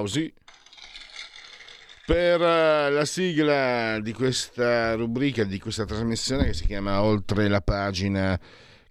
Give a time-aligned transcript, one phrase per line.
[0.00, 0.32] Applausi
[2.06, 7.60] per eh, la sigla di questa rubrica, di questa trasmissione che si chiama Oltre la
[7.60, 8.38] pagina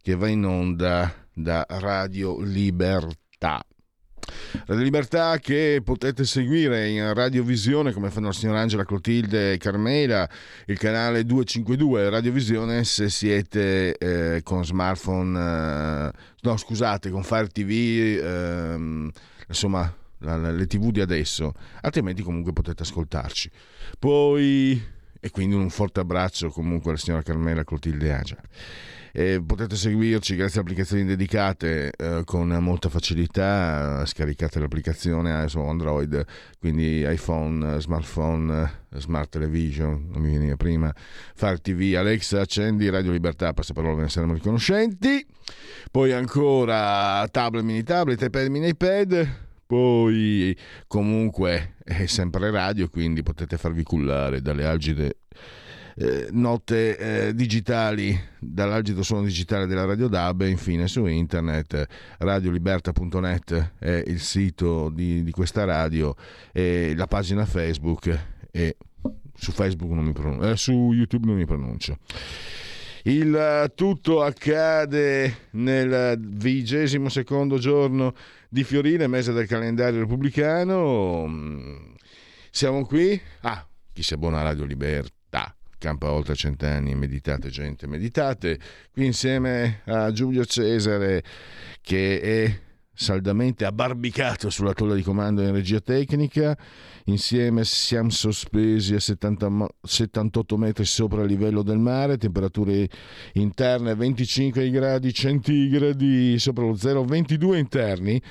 [0.02, 3.62] che va in onda da Radio Libertà.
[4.68, 10.30] Radio Libertà che potete seguire in radiovisione come fanno la signora Angela Clotilde e Carmela,
[10.68, 17.70] il canale 252 Radiovisione se siete eh, con smartphone, eh, no scusate, con Fire TV,
[17.71, 19.12] eh,
[19.48, 23.49] insomma la, la, le tv di adesso, altrimenti comunque potete ascoltarci.
[23.98, 24.81] Poi,
[25.20, 28.37] e quindi un forte abbraccio comunque alla signora Carmela Clotilde Agia.
[29.12, 34.05] E potete seguirci grazie a applicazioni dedicate eh, con molta facilità.
[34.05, 36.23] Scaricate l'applicazione su Android,
[36.59, 40.93] quindi iPhone, smartphone, smart television, non mi veniva prima,
[41.34, 45.25] Fire TV, Alexa, accendi Radio Libertà, passaparola, ve ne saremo riconoscenti.
[45.90, 53.55] Poi ancora tablet, mini tablet, iPad, mini iPad poi comunque è sempre radio, quindi potete
[53.55, 55.17] farvi cullare dalle algide
[55.95, 61.85] eh, note eh, digitali, dall'algido suono digitale della Radio DAB e infine su internet
[62.17, 66.16] radioliberta.net è il sito di, di questa radio
[66.51, 68.19] e la pagina Facebook
[68.50, 68.75] e
[69.35, 72.00] su Facebook non mi pronuncio, eh, su YouTube non mi pronuncio.
[73.03, 78.16] Il tutto accade nel vigesimo secondo giorno
[78.50, 81.96] di Fiorile, mese del calendario repubblicano.
[82.50, 83.20] Siamo qui.
[83.42, 85.56] Ah, chi si abbona a Radio Libertà.
[85.78, 88.59] Campa oltre cent'anni, meditate gente, meditate.
[88.92, 91.24] Qui insieme a Giulio Cesare
[91.82, 92.59] che è
[93.00, 96.58] saldamente abbarbicato sulla tolla di comando in regia tecnica.
[97.06, 102.90] Insieme siamo sospesi a 70, 78 metri sopra il livello del mare, temperature
[103.34, 108.22] interne 25 gradi centigradi sopra lo zero, 22 interni,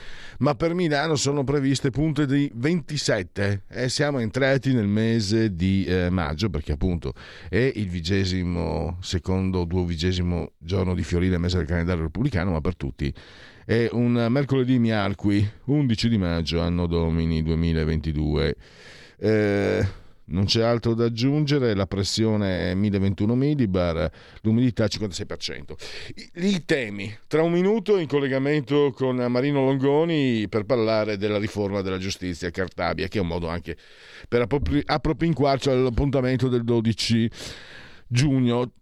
[0.40, 6.10] ma per Milano sono previste punte di 27 e siamo entrati nel mese di eh,
[6.10, 7.14] maggio perché appunto
[7.48, 13.12] è il vigesimo secondo, duovigesimo giorno di Fiorile, mese del calendario repubblicano, ma per tutti
[13.68, 18.56] è un mercoledì miarqui, 11 di maggio, anno domini 2022.
[19.18, 19.86] Eh,
[20.24, 25.74] non c'è altro da aggiungere, la pressione è 1021 millibar, l'umidità 56%.
[26.14, 31.82] I, I temi, tra un minuto in collegamento con Marino Longoni per parlare della riforma
[31.82, 33.76] della giustizia Cartabia, che è un modo anche
[34.28, 34.46] per
[34.86, 37.30] appropinquarci all'appuntamento del 12
[38.06, 38.72] giugno.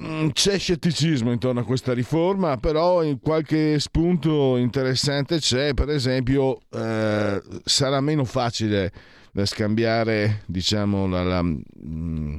[0.00, 6.60] Mm, c'è scetticismo intorno a questa riforma, però in qualche spunto interessante c'è, per esempio
[6.70, 8.92] eh, sarà meno facile
[9.30, 12.38] da scambiare, diciamo, la, la, mh, mm,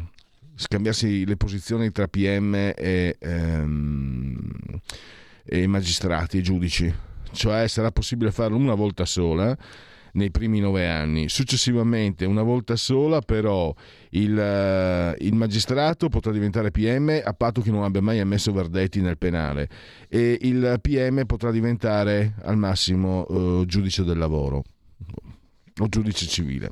[0.55, 4.51] scambiarsi le posizioni tra PM e, ehm,
[5.45, 6.93] e magistrati e giudici,
[7.31, 9.57] cioè sarà possibile farlo una volta sola
[10.13, 11.29] nei primi nove anni.
[11.29, 13.73] Successivamente, una volta sola, però,
[14.09, 19.01] il, uh, il, magistrato potrà diventare PM a patto che non abbia mai ammesso verdetti
[19.01, 19.69] nel penale
[20.07, 24.63] e il PM potrà diventare al massimo uh, giudice del lavoro
[25.79, 26.69] o giudice civile.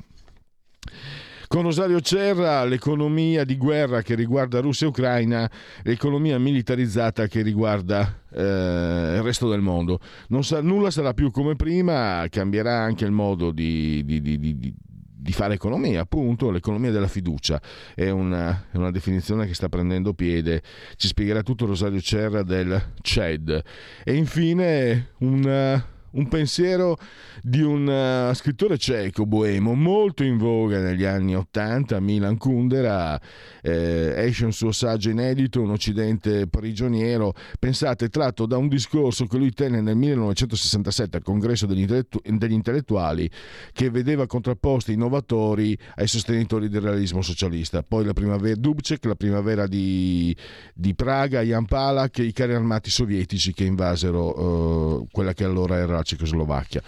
[1.52, 5.50] Con Rosario Cerra l'economia di guerra che riguarda Russia e Ucraina,
[5.82, 10.00] l'economia militarizzata che riguarda eh, il resto del mondo.
[10.40, 15.52] Sa- nulla sarà più come prima, cambierà anche il modo di, di, di, di fare
[15.52, 17.60] economia, appunto, l'economia della fiducia
[17.94, 20.62] è una, è una, definizione che sta prendendo piede,
[20.96, 23.62] ci spiegherà tutto Rosario Cerra del CED.
[24.04, 26.98] E infine un un pensiero
[27.42, 33.20] di un uh, scrittore ceco boemo molto in voga negli anni Ottanta, Milan Kundera,
[33.62, 39.38] eh, esce un suo saggio inedito, Un Occidente prigioniero, pensate, tratto da un discorso che
[39.38, 43.30] lui tenne nel 1967 al congresso degli, intellettu- degli intellettuali
[43.72, 47.82] che vedeva contrapposti innovatori ai sostenitori del realismo socialista.
[47.82, 50.36] Poi la primavera Dubček, la primavera di,
[50.74, 56.01] di Praga, Jan Palach, i carri armati sovietici che invasero uh, quella che allora era
[56.02, 56.82] la Cecoslovacchia.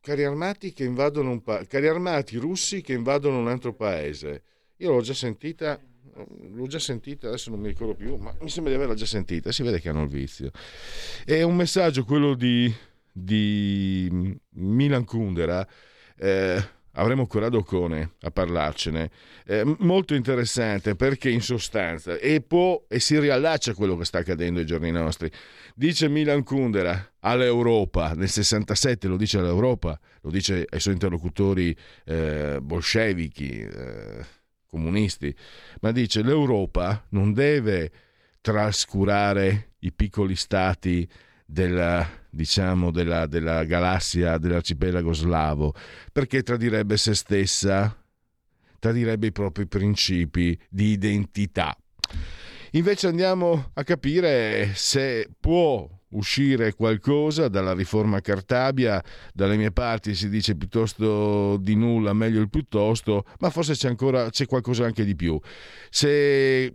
[0.00, 4.42] Carri armati, che invadono un pa- carri armati russi che invadono un altro paese.
[4.76, 5.80] io l'ho già sentita,
[6.52, 9.52] l'ho già sentita, adesso non mi ricordo più, ma mi sembra di averla già sentita,
[9.52, 10.50] si vede che hanno il vizio.
[11.24, 12.72] È un messaggio quello di,
[13.12, 15.66] di Milan Kundera.
[16.16, 19.10] Eh, avremo Corrado Cone a parlarcene.
[19.46, 24.18] Eh, molto interessante perché in sostanza e, può, e si riallaccia a quello che sta
[24.18, 25.30] accadendo ai giorni nostri.
[25.74, 32.58] Dice Milan Kundera all'Europa, nel 67 lo dice all'Europa, lo dice ai suoi interlocutori eh,
[32.60, 34.24] bolscevichi, eh,
[34.66, 35.34] comunisti,
[35.80, 37.90] ma dice l'Europa non deve
[38.40, 41.08] trascurare i piccoli stati
[41.52, 45.74] della, diciamo, della, della galassia dell'arcipelago slavo,
[46.10, 47.94] perché tradirebbe se stessa,
[48.78, 51.76] tradirebbe i propri principi di identità.
[52.70, 60.28] Invece andiamo a capire se può uscire qualcosa dalla riforma Cartabia, dalle mie parti si
[60.28, 65.14] dice piuttosto di nulla, meglio il piuttosto, ma forse c'è ancora c'è qualcosa anche di
[65.14, 65.38] più.
[65.90, 66.72] Se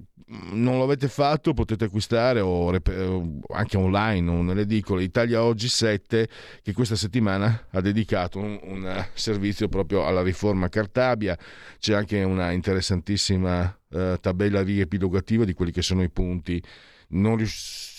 [0.51, 6.28] non lo avete fatto potete acquistare o anche online o nelle edicole Italia Oggi 7
[6.62, 11.38] che questa settimana ha dedicato un, un servizio proprio alla riforma Cartabia,
[11.80, 16.62] c'è anche una interessantissima eh, tabella riepilogativa di quelli che sono i punti
[17.10, 17.38] non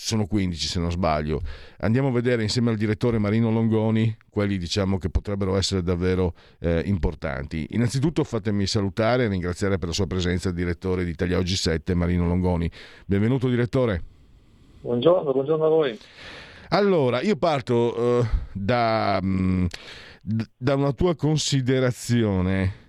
[0.09, 1.41] sono 15 se non sbaglio.
[1.79, 6.81] Andiamo a vedere insieme al direttore Marino Longoni quelli diciamo che potrebbero essere davvero eh,
[6.85, 7.67] importanti.
[7.71, 11.93] Innanzitutto fatemi salutare e ringraziare per la sua presenza il direttore di Italia Oggi 7
[11.93, 12.69] Marino Longoni.
[13.05, 14.01] Benvenuto direttore.
[14.81, 15.99] Buongiorno, buongiorno a voi.
[16.69, 19.67] Allora, io parto uh, da, um,
[20.21, 22.87] da una tua considerazione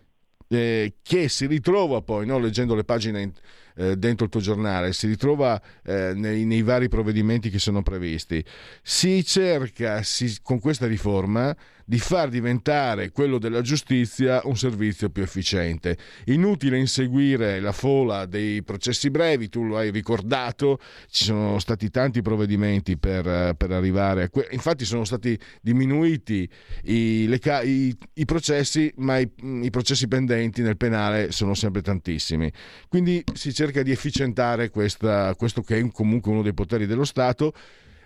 [0.48, 3.32] eh, che si ritrova poi, no, leggendo le pagine
[3.76, 8.44] eh, dentro il tuo giornale, si ritrova eh, nei, nei, vari provvedimenti che sono previsti.
[8.82, 11.54] Si cerca si, con questa riforma
[11.90, 15.98] di far diventare quello della giustizia un servizio più efficiente.
[16.26, 20.78] Inutile inseguire la fola dei processi brevi, tu lo hai ricordato,
[21.08, 26.48] ci sono stati tanti provvedimenti per, per arrivare a que- infatti sono stati diminuiti
[26.84, 29.28] i, le, i, i processi, ma i,
[29.62, 32.52] i processi pendenti nel penale sono sempre tantissimi.
[32.88, 37.52] Quindi si cerca di efficientare questa, questo che è comunque uno dei poteri dello Stato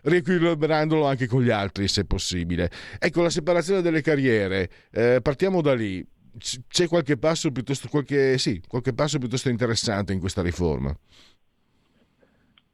[0.05, 2.71] riequilibrandolo anche con gli altri se possibile.
[2.99, 6.05] Ecco, la separazione delle carriere, eh, partiamo da lì.
[6.69, 10.97] C'è qualche passo piuttosto, qualche, sì, qualche passo piuttosto interessante in questa riforma?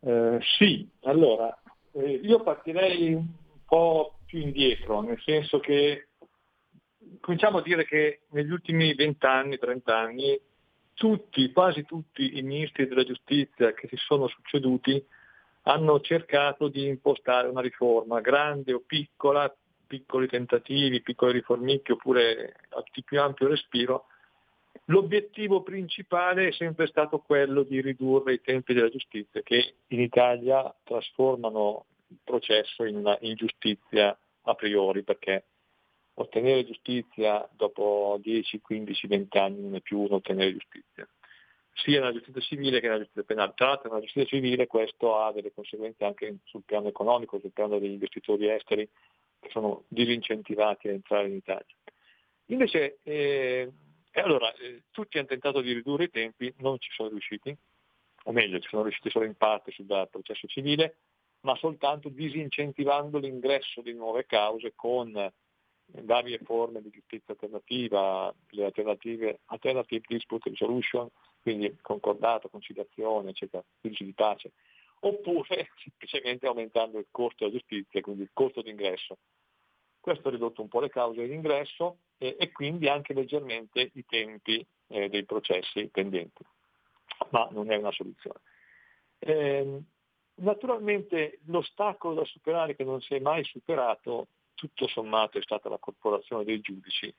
[0.00, 1.60] Eh, sì, allora,
[1.92, 3.26] eh, io partirei un
[3.66, 6.08] po' più indietro, nel senso che
[7.20, 10.40] cominciamo a dire che negli ultimi 20 anni, 30 anni,
[10.94, 15.04] tutti, quasi tutti i ministri della giustizia che si sono succeduti
[15.62, 19.54] hanno cercato di impostare una riforma grande o piccola,
[19.86, 24.06] piccoli tentativi, piccoli riformicchi oppure a più ampio respiro.
[24.86, 30.74] L'obiettivo principale è sempre stato quello di ridurre i tempi della giustizia che in Italia
[30.84, 35.44] trasformano il processo in una ingiustizia a priori perché
[36.14, 41.08] ottenere giustizia dopo 10, 15, 20 anni non è più un ottenere giustizia
[41.82, 43.52] sia nella giustizia civile che nella giustizia penale.
[43.54, 47.78] Tra l'altro nella giustizia civile questo ha delle conseguenze anche sul piano economico, sul piano
[47.78, 48.88] degli investitori esteri
[49.38, 51.74] che sono disincentivati a entrare in Italia.
[52.46, 53.70] Invece, eh,
[54.12, 57.56] allora, eh, tutti hanno tentato di ridurre i tempi, non ci sono riusciti,
[58.24, 60.96] o meglio, ci sono riusciti solo in parte sul processo civile,
[61.42, 65.32] ma soltanto disincentivando l'ingresso di nuove cause con
[66.02, 71.08] varie forme di giustizia alternativa, le alternative, alternative dispute resolution,
[71.42, 74.52] quindi concordato, conciliazione, eccetera, giudici di pace,
[75.00, 79.18] oppure semplicemente aumentando il costo della giustizia, quindi il costo d'ingresso.
[80.00, 84.04] Questo ha ridotto un po' le cause di ingresso e, e quindi anche leggermente i
[84.06, 86.42] tempi eh, dei processi pendenti,
[87.30, 88.40] ma non è una soluzione.
[89.18, 89.82] Eh,
[90.36, 95.78] naturalmente l'ostacolo da superare che non si è mai superato, tutto sommato, è stata la
[95.78, 97.14] corporazione dei giudici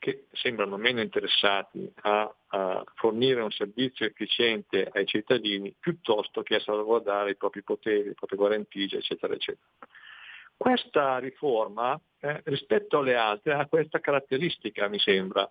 [0.00, 6.60] che sembrano meno interessati a, a, fornire un servizio efficiente ai cittadini piuttosto che a
[6.60, 9.68] salvaguardare i propri poteri, le proprie guarentigie, eccetera, eccetera.
[10.56, 15.48] Questa riforma eh, rispetto alle altre ha questa caratteristica, mi sembra,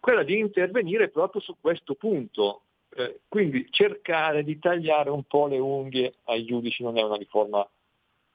[0.00, 2.62] quella di intervenire proprio su questo punto,
[2.96, 7.68] eh, quindi cercare di tagliare un po' le unghie ai giudici non è una riforma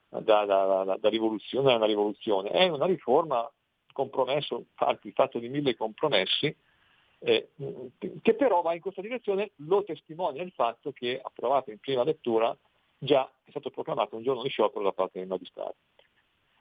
[0.09, 3.49] da, da, da, da rivoluzione, è una rivoluzione, è una riforma
[3.95, 4.65] compromesso,
[5.03, 6.53] il fatto di mille compromessi,
[7.19, 7.49] eh,
[8.21, 12.55] che però va in questa direzione, lo testimonia il fatto che, approvato in prima lettura,
[12.97, 15.77] già è stato proclamato un giorno di sciopero da parte dei magistrati.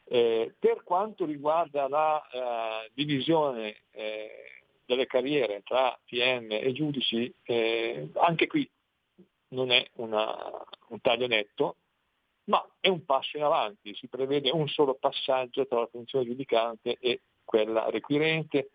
[0.06, 4.28] Eh, per quanto riguarda la uh, divisione eh,
[4.84, 8.70] delle carriere tra PM e giudici, eh, anche qui
[9.48, 10.36] non è una,
[10.88, 11.76] un taglio netto,
[12.44, 16.96] ma è un passo in avanti, si prevede un solo passaggio tra la funzione giudicante
[17.00, 18.70] e quella requirente,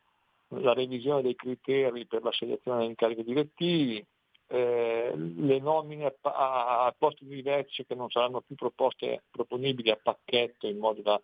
[0.50, 4.06] la revisione dei criteri per l'assegnazione degli incarichi direttivi,
[4.48, 10.00] eh, le nomine a, a, posti di vertice che non saranno più proposte, proponibili a
[10.02, 11.22] pacchetto in modo da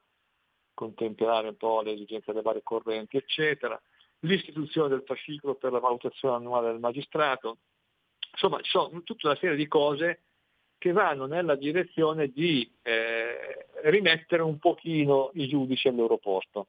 [0.76, 3.82] contemperare un po' le esigenze delle varie correnti, eccetera,
[4.20, 7.58] l'istituzione del fascicolo per la valutazione annuale del magistrato.
[8.32, 10.25] Insomma, ci sono tutta una serie di cose
[10.78, 16.68] che vanno nella direzione di eh, rimettere un pochino i giudici al loro posto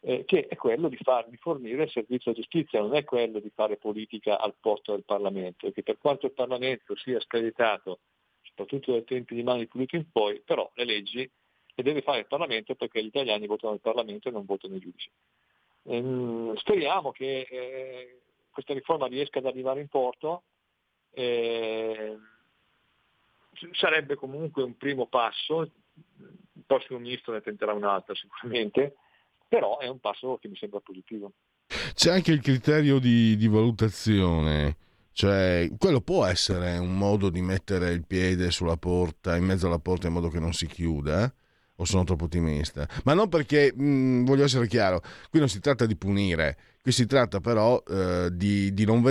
[0.00, 3.40] eh, che è quello di, far, di fornire il servizio di giustizia, non è quello
[3.40, 8.00] di fare politica al posto del Parlamento, perché per quanto il Parlamento sia screditato,
[8.42, 11.30] soprattutto dai tempi di mani pulite in poi, però le leggi
[11.74, 14.80] le deve fare il Parlamento perché gli italiani votano il Parlamento e non votano i
[14.80, 15.10] giudici.
[15.84, 20.42] Ehm, speriamo che eh, questa riforma riesca ad arrivare in porto.
[21.12, 22.16] Eh,
[23.72, 28.96] sarebbe comunque un primo passo, il prossimo ministro ne tenterà un altro sicuramente,
[29.46, 31.32] però è un passo che mi sembra positivo.
[31.94, 34.76] C'è anche il criterio di, di valutazione,
[35.12, 39.78] cioè quello può essere un modo di mettere il piede sulla porta, in mezzo alla
[39.78, 41.32] porta in modo che non si chiuda, eh?
[41.76, 42.88] o sono troppo ottimista?
[43.04, 46.92] Ma non perché, mh, mm, voglio essere chiaro, qui non si tratta di punire, Qui
[46.92, 49.02] si tratta però eh, di, di, non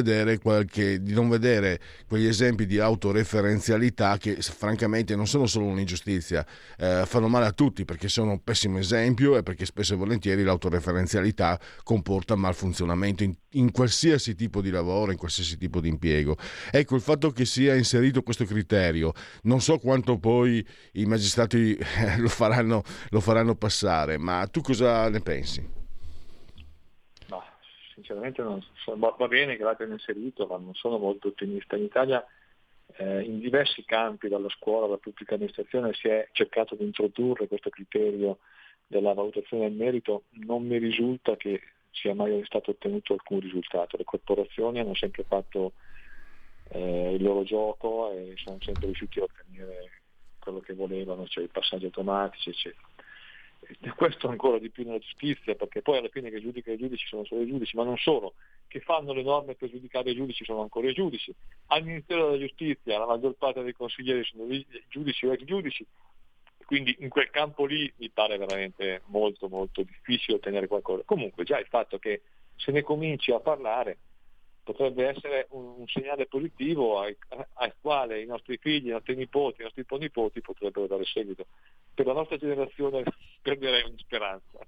[0.42, 6.46] qualche, di, non vedere quegli esempi di autoreferenzialità che francamente non sono solo un'ingiustizia,
[6.78, 10.44] eh, fanno male a tutti perché sono un pessimo esempio e perché spesso e volentieri
[10.44, 16.38] l'autoreferenzialità comporta malfunzionamento in, in qualsiasi tipo di lavoro, in qualsiasi tipo di impiego.
[16.72, 19.12] Ecco, il fatto che sia inserito questo criterio,
[19.44, 25.10] non so quanto poi i magistrati eh, lo faranno, lo faranno passare, ma tu cosa
[25.10, 25.77] ne pensi?
[27.98, 31.76] Sinceramente non so, va bene che l'abbiano inserito, ma non sono molto ottimista.
[31.76, 32.24] In Italia
[32.98, 37.72] eh, in diversi campi, dalla scuola alla pubblica amministrazione, si è cercato di introdurre questo
[37.72, 38.38] criterio
[38.86, 43.98] della valutazione del merito, non mi risulta che sia mai stato ottenuto alcun risultato.
[43.98, 45.74] Le corporazioni hanno sempre fatto
[46.70, 50.02] eh, il loro gioco e sono sempre riusciti a ottenere
[50.38, 52.87] quello che volevano, cioè i passaggi automatici, eccetera
[53.96, 57.26] questo ancora di più nella giustizia, perché poi alla fine che giudicano i giudici sono
[57.26, 58.36] solo i giudici, ma non solo,
[58.68, 61.34] che fanno le norme per giudicare i giudici sono ancora i giudici.
[61.68, 64.46] Al Ministero della Giustizia la maggior parte dei consiglieri sono
[64.90, 65.86] giudici o ex giudici,
[66.66, 71.04] quindi in quel campo lì mi pare veramente molto molto difficile ottenere qualcosa.
[71.06, 72.22] Comunque già il fatto che
[72.56, 73.98] se ne cominci a parlare
[74.68, 77.16] potrebbe essere un, un segnale positivo al,
[77.54, 81.46] al, quale i nostri figli, i nostri nipoti, i nostri nipoti potrebbero dare seguito.
[81.94, 83.04] Per la nostra generazione
[83.42, 84.60] perderei ogni speranza.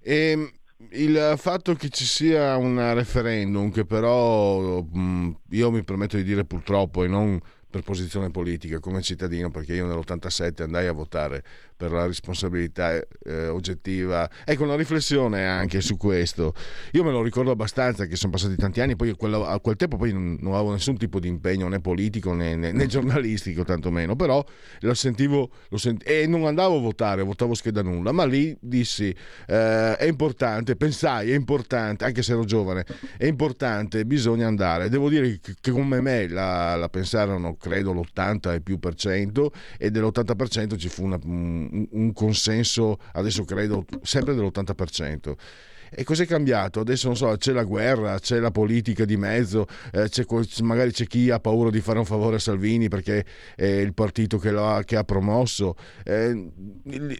[0.00, 0.50] E ehm,
[0.92, 6.46] il fatto che ci sia un referendum che però mh, io mi permetto di dire
[6.46, 7.38] purtroppo e non
[7.74, 11.42] per posizione politica come cittadino perché io nell'87 andai a votare
[11.76, 14.30] per la responsabilità eh, oggettiva.
[14.44, 16.54] Ecco, una riflessione anche su questo.
[16.92, 19.96] Io me lo ricordo abbastanza che sono passati tanti anni, poi quello, a quel tempo
[19.96, 24.14] poi non, non, avevo nessun tipo di impegno né politico né, né, né giornalistico tantomeno,
[24.14, 24.44] però
[24.80, 29.12] lo sentivo lo sent- e non andavo a votare, votavo scheda nulla, ma lì dissi
[29.46, 34.88] eh, è importante, pensai è importante, anche se ero giovane, è importante, bisogna andare.
[34.88, 39.90] Devo dire che, come me la, la pensarono credo l'80 e più per cento e
[39.90, 45.32] dell'80 per cento ci fu una, un, consenso, adesso credo, sempre dell'80%.
[45.96, 46.80] E cos'è cambiato?
[46.80, 50.26] Adesso non so, c'è la guerra, c'è la politica di mezzo, eh, c'è,
[50.62, 54.36] magari c'è chi ha paura di fare un favore a Salvini perché è il partito
[54.38, 55.76] che, ha, che ha promosso.
[56.04, 56.50] Eh,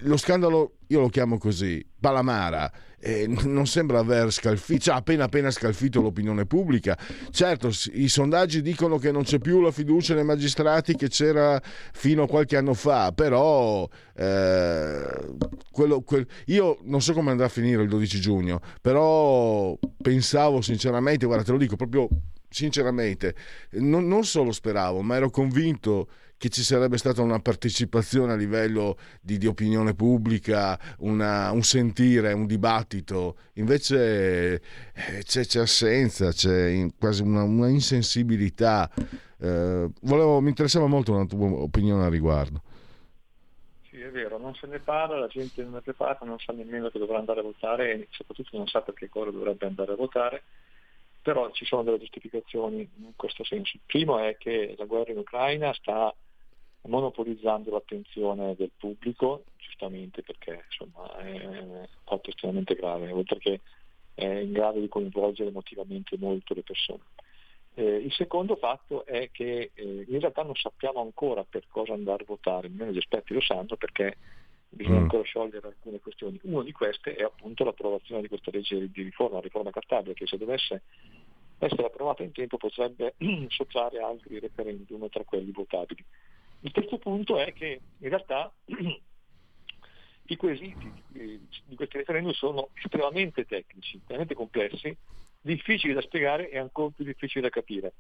[0.01, 2.71] lo scandalo, io lo chiamo così, Palamara
[3.05, 6.97] eh, non sembra aver scalfito, cioè appena appena scalfito l'opinione pubblica.
[7.31, 11.61] Certo, i sondaggi dicono che non c'è più la fiducia nei magistrati che c'era
[11.93, 15.03] fino a qualche anno fa, però eh,
[15.71, 21.27] quello, quel, io non so come andrà a finire il 12 giugno, però pensavo sinceramente,
[21.27, 22.09] guarda te lo dico proprio
[22.49, 23.35] sinceramente,
[23.73, 26.09] non, non solo speravo, ma ero convinto
[26.45, 32.35] che ci sarebbe stata una partecipazione a livello di, di opinione pubblica, una, un sentire,
[32.35, 38.91] un dibattito, invece eh, c'è, c'è, assenza, c'è quasi una, una insensibilità.
[39.41, 42.61] Eh, volevo, mi interessava molto una tua opinione al riguardo.
[43.89, 46.91] Sì, è vero, non se ne parla, la gente non è preparata, non sa nemmeno
[46.91, 50.43] che dovrà andare a votare e soprattutto non sa perché cosa dovrebbe andare a votare
[51.23, 53.77] però ci sono delle giustificazioni in questo senso.
[53.77, 56.15] Il primo è che la guerra in Ucraina sta
[56.87, 63.61] monopolizzando l'attenzione del pubblico, giustamente perché insomma, è un fatto estremamente grave, oltre che
[64.15, 67.03] è in grado di coinvolgere emotivamente molto le persone.
[67.77, 72.23] Eh, il secondo fatto è che eh, in realtà non sappiamo ancora per cosa andare
[72.23, 74.17] a votare, almeno gli esperti lo sanno perché
[74.69, 75.03] bisogna mm.
[75.03, 76.39] ancora sciogliere alcune questioni.
[76.43, 80.27] Una di queste è appunto l'approvazione di questa legge di riforma, la riforma Cartabia, che
[80.27, 80.83] se dovesse
[81.59, 83.15] essere approvata in tempo potrebbe
[83.49, 86.05] sottrarre altri referendum tra quelli votabili.
[86.65, 88.51] Il terzo punto è che in realtà
[90.27, 94.97] i quesiti di questi referendum sono estremamente tecnici, estremamente complessi,
[95.43, 97.93] difficili da spiegare e ancora più difficili da capire.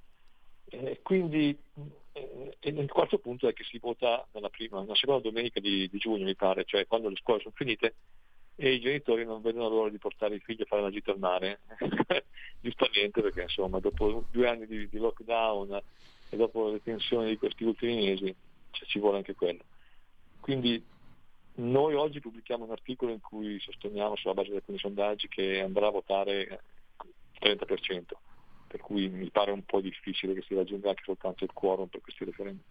[0.71, 1.55] Eh, quindi
[2.13, 5.99] eh, il quarto punto è che si vota nella, prima, nella seconda domenica di, di,
[5.99, 7.97] giugno, mi pare, cioè quando le scuole sono finite
[8.57, 11.19] e i genitori non vedono l'ora di portare i figli a fare la gita al
[11.19, 11.61] mare,
[12.63, 15.83] giustamente perché insomma dopo due anni di, di lockdown
[16.31, 18.35] e dopo le tensioni di questi ultimi mesi
[18.85, 19.65] cioè, ci vuole anche quello.
[20.41, 20.83] Quindi
[21.57, 25.89] noi oggi pubblichiamo un articolo in cui sosteniamo sulla base di alcuni sondaggi che andrà
[25.89, 26.59] a votare il
[27.41, 28.03] 30%,
[28.67, 32.01] per cui mi pare un po' difficile che si raggiunga anche soltanto il quorum per
[32.01, 32.65] questi referendum.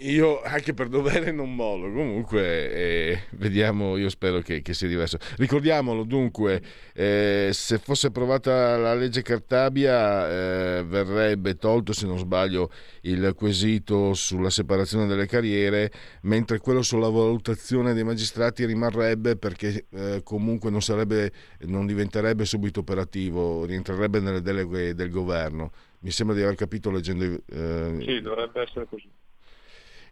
[0.00, 5.16] Io anche per dovere non mollo, comunque eh, vediamo, io spero che, che, sia diverso.
[5.38, 6.60] Ricordiamolo dunque,
[6.92, 12.70] eh, se fosse approvata la legge Cartabia eh, verrebbe tolto, se non sbaglio,
[13.02, 15.90] il quesito sulla separazione delle carriere,
[16.22, 22.80] mentre quello sulla valutazione dei magistrati rimarrebbe perché eh, comunque non, sarebbe, non diventerebbe subito
[22.80, 25.72] operativo, rientrerebbe nelle deleghe del governo.
[26.00, 27.24] Mi sembra di aver capito leggendo...
[27.24, 29.08] Eh, sì, dovrebbe essere così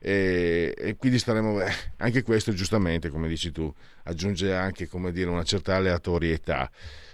[0.04, 1.60] e, e quindi staremo
[1.98, 6.68] anche questo giustamente come dici tu aggiunge anche dire una certa aleatorietà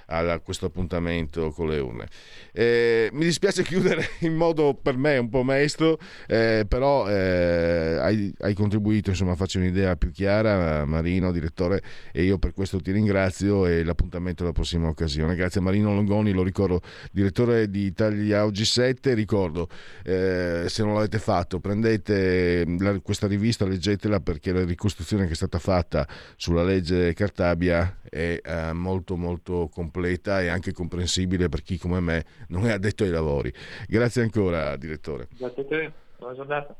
[0.08, 2.06] a questo appuntamento con le urne.
[2.52, 8.32] Eh, mi dispiace chiudere in modo per me un po' mesto, eh, però eh, hai,
[8.40, 12.90] hai, contribuito insomma, a farci un'idea più chiara, Marino, direttore, e io per questo ti
[12.90, 15.34] ringrazio e l'appuntamento alla prossima occasione.
[15.34, 16.80] Grazie a Marino Longoni, lo ricordo,
[17.12, 19.68] direttore di Italia Oggi 7, ricordo,
[20.04, 25.36] eh, se non l'avete fatto, prendete la, questa rivista, leggetela perché la ricostruzione che è
[25.36, 26.06] stata fatta
[26.36, 32.24] sulla legge Cartabia è eh, molto molto completa e anche comprensibile per chi come me
[32.48, 33.52] non è addetto ai lavori.
[33.88, 35.28] Grazie ancora, direttore.
[35.36, 36.76] Grazie a te, buona giornata.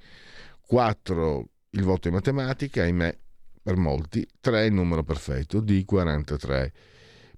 [0.66, 3.18] 4 il voto in matematica, ahimè,
[3.62, 4.28] per molti.
[4.40, 6.72] 3 il numero perfetto, D43.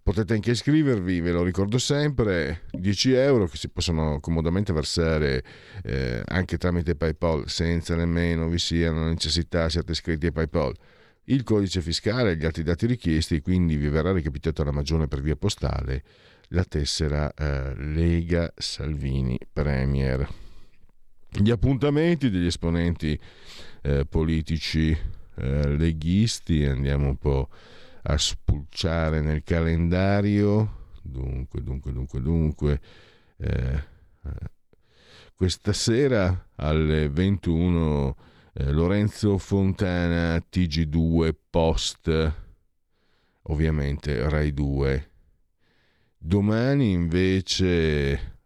[0.01, 5.43] Potete anche iscrivervi, ve lo ricordo sempre, 10 euro che si possono comodamente versare
[5.83, 10.75] eh, anche tramite PayPal senza nemmeno vi sia la necessità siate iscritti a PayPal.
[11.25, 15.21] Il codice fiscale e gli altri dati richiesti, quindi vi verrà recapitata la magione per
[15.21, 16.03] via postale
[16.53, 20.27] la tessera eh, Lega Salvini Premier.
[21.29, 23.19] Gli appuntamenti degli esponenti
[23.81, 24.95] eh, politici
[25.35, 27.49] eh, leghisti, andiamo un po'
[28.03, 30.91] a spulciare nel calendario.
[31.01, 32.81] Dunque, dunque, dunque, dunque.
[33.37, 33.83] Eh,
[34.23, 34.51] eh,
[35.33, 38.15] questa sera alle 21
[38.53, 42.33] eh, Lorenzo Fontana TG2 Post,
[43.41, 45.07] ovviamente Rai 2
[46.25, 48.37] Domani invece,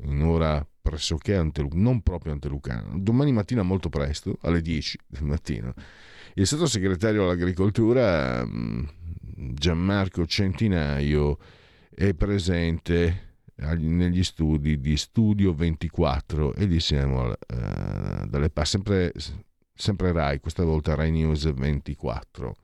[0.00, 5.72] in ora pressoché antelucana, non proprio antelucana, domani mattina molto presto, alle 10 del mattino,
[6.34, 8.84] il sottosegretario all'agricoltura mm,
[9.54, 11.38] Gianmarco Centinaio
[11.88, 19.14] è presente negli studi di Studio 24 e di siamo uh, dalle sempre,
[19.72, 22.56] sempre Rai, questa volta Rai News 24.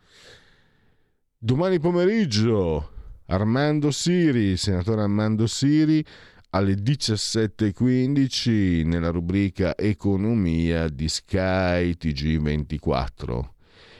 [1.39, 2.92] Domani pomeriggio
[3.33, 6.05] Armando Siri, senatore Armando Siri,
[6.51, 13.49] alle 17.15 nella rubrica Economia di Sky TG24.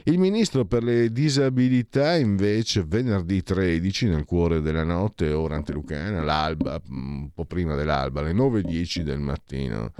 [0.03, 6.79] Il ministro per le disabilità invece venerdì 13 nel cuore della notte, ora antelucana, l'alba,
[6.89, 9.93] un po' prima dell'alba, alle 9.10 del mattino.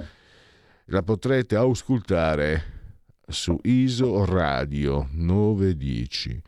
[0.85, 2.81] La potrete auscultare
[3.27, 6.41] su ISO Radio 910.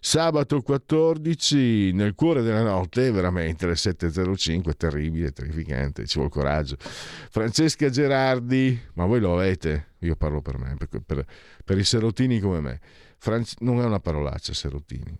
[0.00, 6.76] Sabato 14 nel cuore della notte, veramente alle 7.05, terribile, terrificante, ci vuole coraggio.
[6.78, 11.24] Francesca Gerardi, ma voi lo avete, io parlo per me, per, per,
[11.64, 12.80] per i serotini come me.
[13.18, 15.16] Fran- non è una parolaccia, serotini.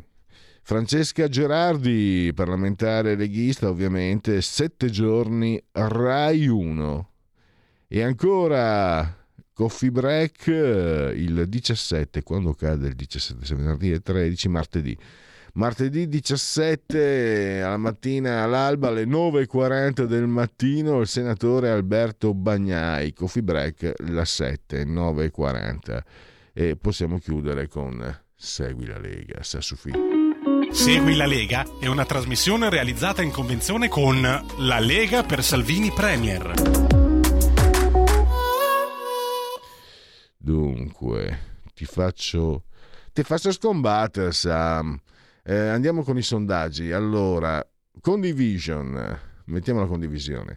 [0.62, 7.10] Francesca Gerardi, parlamentare leghista, ovviamente, sette giorni, Rai 1.
[7.88, 9.17] E ancora
[9.58, 13.44] Coffee break eh, il 17, quando cade il 17?
[13.44, 14.96] Se venerdì è 13, martedì.
[15.54, 23.94] Martedì 17 alla mattina all'alba alle 9.40 del mattino il senatore Alberto Bagnai, coffee break
[24.10, 26.02] la 7, 9.40
[26.52, 29.90] e possiamo chiudere con Segui la Lega, Sassufi.
[30.70, 36.97] Segui la Lega è una trasmissione realizzata in convenzione con La Lega per Salvini Premier.
[40.48, 41.38] Dunque,
[41.74, 42.64] ti faccio,
[43.12, 44.98] ti faccio scombattere, Sam.
[45.44, 46.90] Eh, andiamo con i sondaggi.
[46.90, 47.62] Allora,
[48.00, 50.56] condivision, mettiamo la condivisione.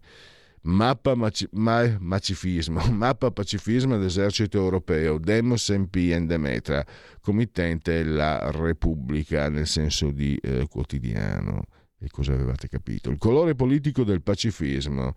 [0.61, 6.85] Mappa maci, ma, macifismo, mappa pacifismo dell'esercito europeo, Demos MP and Demetra,
[7.19, 11.65] committente la Repubblica nel senso di eh, quotidiano.
[11.99, 13.09] E cosa avevate capito?
[13.09, 15.15] Il colore politico del pacifismo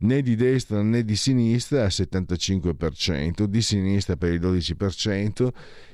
[0.00, 5.48] né di destra né di sinistra al 75%, di sinistra per il 12%,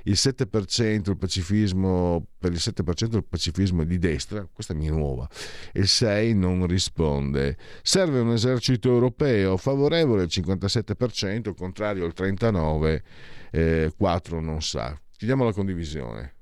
[0.05, 4.93] il 7% il pacifismo, per il 7% il pacifismo è di destra, questa è mia
[4.93, 5.29] nuova,
[5.73, 7.57] e il 6% non risponde.
[7.83, 13.03] Serve un esercito europeo favorevole al 57%, contrario al 39%,
[13.51, 14.99] eh, 4 non sa.
[15.17, 16.35] Chiediamo la condivisione.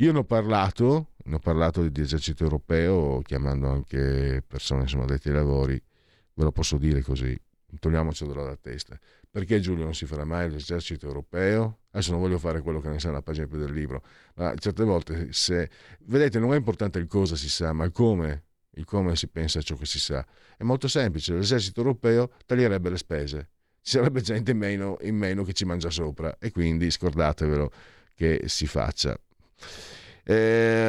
[0.00, 5.28] Io ne ho parlato, ne ho parlato di esercito europeo, chiamando anche persone insomma, addetti
[5.28, 5.82] ai lavori,
[6.38, 7.36] ve lo posso dire così,
[7.80, 8.96] togliamocelo dalla testa.
[9.28, 11.80] Perché Giulio non si farà mai l'esercito europeo?
[11.90, 14.04] Adesso non voglio fare quello che ne sa una pagina più del libro,
[14.36, 15.68] ma certe volte se...
[16.04, 18.44] Vedete, non è importante il cosa si sa, ma il come,
[18.76, 20.24] il come si pensa a ciò che si sa.
[20.56, 23.50] È molto semplice, l'esercito europeo taglierebbe le spese,
[23.82, 27.72] ci sarebbe gente in meno, in meno che ci mangia sopra e quindi scordatevelo
[28.14, 29.18] che si faccia.
[30.30, 30.34] Eh,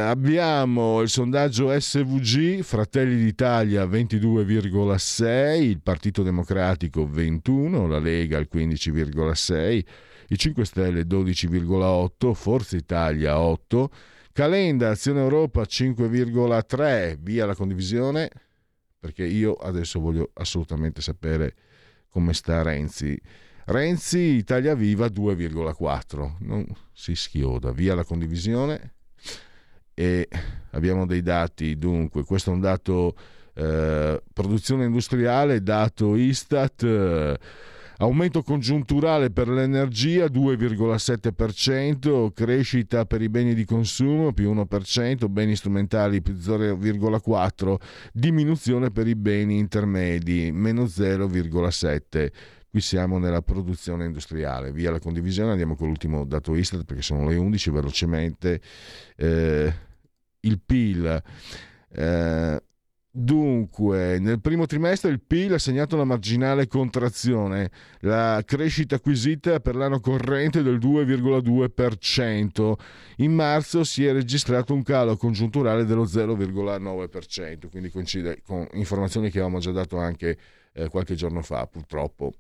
[0.04, 9.86] abbiamo il sondaggio SVG, Fratelli d'Italia 22,6, il Partito Democratico 21, la Lega il 15,6,
[10.28, 13.90] i 5 Stelle 12,8, Forza Italia 8,
[14.34, 18.30] Calenda Azione Europa 5,3, via la condivisione,
[19.00, 21.56] perché io adesso voglio assolutamente sapere
[22.10, 23.18] come sta Renzi.
[23.68, 28.96] Renzi Italia Viva 2,4, non si schioda, via la condivisione
[30.00, 30.30] e
[30.72, 33.14] abbiamo dei dati, dunque questo è un dato
[33.54, 37.38] eh, produzione industriale, dato Istat, eh,
[37.98, 46.22] aumento congiunturale per l'energia 2,7%, crescita per i beni di consumo più 1%, beni strumentali
[46.22, 47.76] più 0,4%,
[48.14, 52.32] diminuzione per i beni intermedi meno 0,7%.
[52.72, 54.72] Qui siamo nella produzione industriale.
[54.72, 58.62] Via la condivisione, andiamo con l'ultimo dato Istat perché sono le 11 velocemente.
[59.16, 59.88] Eh,
[60.42, 61.24] il PIL.
[61.92, 62.64] Eh,
[63.12, 67.72] dunque, nel primo trimestre il PIL ha segnato una marginale contrazione,
[68.02, 72.74] la crescita acquisita per l'anno corrente del 2,2%.
[73.18, 79.40] In marzo si è registrato un calo congiunturale dello 0,9%, quindi coincide con informazioni che
[79.40, 80.38] avevamo già dato anche
[80.74, 82.34] eh, qualche giorno fa, purtroppo.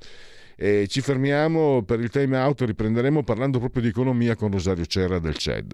[0.55, 5.19] E ci fermiamo per il time out, riprenderemo parlando proprio di economia con Rosario Cerra
[5.19, 5.73] del CED.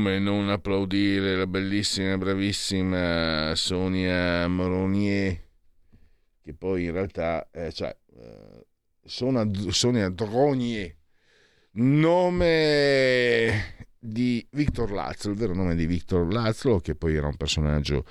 [0.00, 5.38] Come non applaudire la bellissima, bravissima Sonia Moronier,
[6.42, 8.66] che poi in realtà, eh, cioè, eh,
[9.04, 10.96] Sonia, Sonia Drognier,
[11.72, 18.06] nome di Victor Lazlo, il vero nome di Victor Lazlo, che poi era un personaggio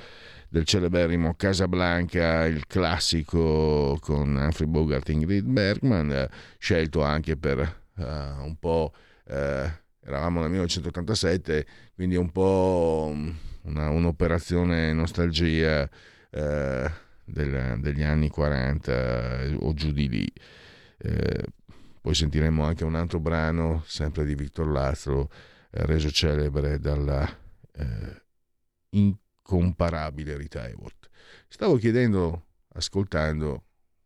[0.47, 7.57] del celeberrimo Casablanca, il classico con Humphrey Bogart e Ingrid Bergman, eh, scelto anche per
[7.95, 8.93] uh, un po'...
[9.25, 13.15] Uh, eravamo nel 1987, quindi un po'
[13.61, 15.87] una, un'operazione nostalgia
[16.31, 16.91] eh,
[17.23, 20.33] del, degli anni 40 o giù di lì.
[20.97, 21.43] Eh,
[22.01, 25.29] poi sentiremo anche un altro brano, sempre di Victor Lazlo,
[25.71, 27.27] eh, reso celebre dalla
[27.73, 28.23] eh,
[28.89, 31.07] incomparabile Rita Hayworth.
[31.47, 33.65] Stavo chiedendo, ascoltando,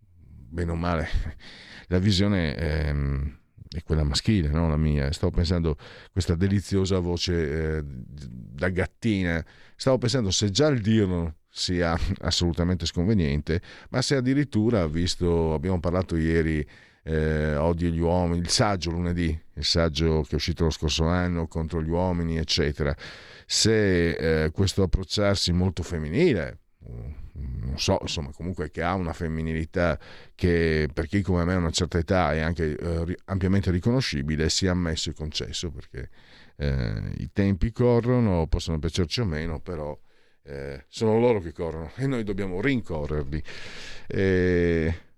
[0.09, 1.07] bene o male,
[1.87, 3.37] la visione ehm,
[3.73, 4.67] è quella maschile, no?
[4.67, 5.11] la mia.
[5.11, 5.77] Stavo pensando
[6.11, 9.43] questa deliziosa voce eh, da gattina.
[9.75, 16.15] Stavo pensando se già il dirlo sia assolutamente sconveniente, ma se addirittura, visto, abbiamo parlato
[16.15, 16.65] ieri,
[17.03, 21.47] eh, odio gli uomini, il saggio lunedì, il saggio che è uscito lo scorso anno
[21.47, 22.95] contro gli uomini, eccetera,
[23.45, 26.59] se eh, questo approcciarsi molto femminile,
[27.35, 29.99] non so, insomma, comunque che ha una femminilità
[30.35, 34.71] che per chi come me ha una certa età è anche eh, ampiamente riconoscibile, sia
[34.71, 36.09] ammesso e concesso, perché
[36.57, 39.97] eh, i tempi corrono, possono piacerci o meno, però
[40.43, 43.43] eh, sono loro che corrono e noi dobbiamo rincorrerli.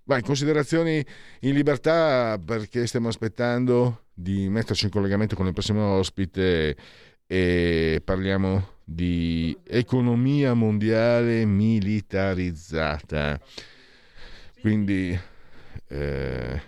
[0.08, 1.04] Vai, considerazioni
[1.40, 6.78] in libertà perché stiamo aspettando di metterci in collegamento con il prossimo ospite
[7.28, 13.40] e parliamo di economia mondiale militarizzata.
[14.62, 15.20] Quindi
[15.88, 16.62] eh,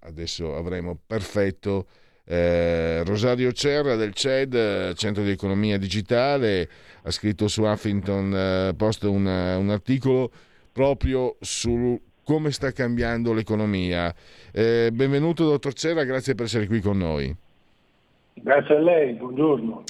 [0.00, 1.86] adesso avremo perfetto
[2.24, 6.68] eh, Rosario Cerra del CED, Centro di Economia Digitale,
[7.02, 10.30] ha scritto su Huffington eh, Post un, un articolo
[10.72, 14.14] proprio su come sta cambiando l'economia.
[14.52, 17.34] Eh, benvenuto dottor Cerra, grazie per essere qui con noi.
[18.42, 19.84] Grazie a lei, buongiorno.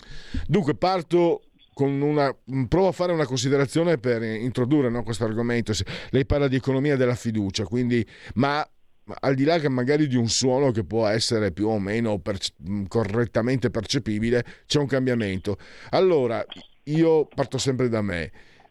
[0.46, 1.42] Dunque, parto
[1.74, 2.34] con una.
[2.68, 5.72] provo a fare una considerazione per introdurre no, questo argomento.
[6.10, 8.68] Lei parla di economia della fiducia, quindi, ma
[9.20, 12.38] al di là che magari di un suono che può essere più o meno per,
[12.88, 15.56] correttamente percepibile, c'è un cambiamento.
[15.90, 16.44] Allora,
[16.84, 18.30] io parto sempre da me.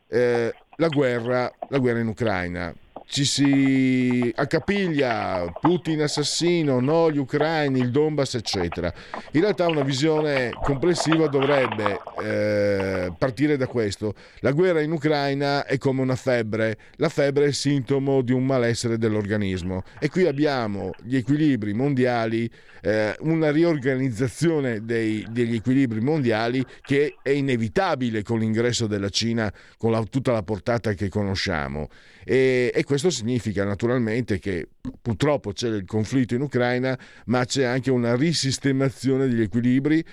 [0.09, 2.73] Eh, la, guerra, la guerra in Ucraina
[3.09, 8.93] ci si accapiglia Putin assassino, no gli ucraini, il Donbass eccetera.
[9.31, 14.13] In realtà una visione complessiva dovrebbe eh, partire da questo.
[14.39, 18.97] La guerra in Ucraina è come una febbre, la febbre è sintomo di un malessere
[18.97, 22.49] dell'organismo e qui abbiamo gli equilibri mondiali,
[22.81, 29.91] eh, una riorganizzazione dei, degli equilibri mondiali che è inevitabile con l'ingresso della Cina, con
[29.91, 31.87] la, tutta la portata che conosciamo.
[32.29, 34.67] E, e, questo significa naturalmente che
[35.01, 40.03] purtroppo c'è il conflitto in Ucraina, ma c'è anche una risistemazione degli equilibri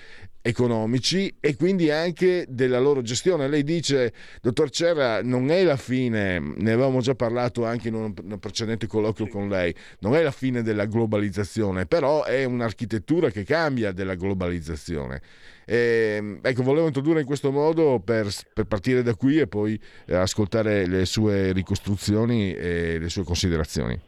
[0.41, 3.47] economici e quindi anche della loro gestione.
[3.47, 8.39] Lei dice, dottor Cerra, non è la fine, ne avevamo già parlato anche in un
[8.39, 13.91] precedente colloquio con lei, non è la fine della globalizzazione, però è un'architettura che cambia
[13.91, 15.21] della globalizzazione.
[15.65, 19.79] E, ehm, ecco, volevo introdurre in questo modo per, per partire da qui e poi
[20.05, 23.99] eh, ascoltare le sue ricostruzioni e le sue considerazioni.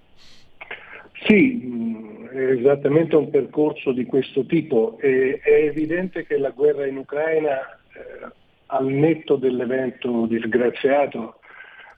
[1.25, 4.97] Sì, mm, è esattamente un percorso di questo tipo.
[4.99, 7.59] E, è evidente che la guerra in Ucraina,
[7.93, 8.31] eh,
[8.67, 11.39] al netto dell'evento disgraziato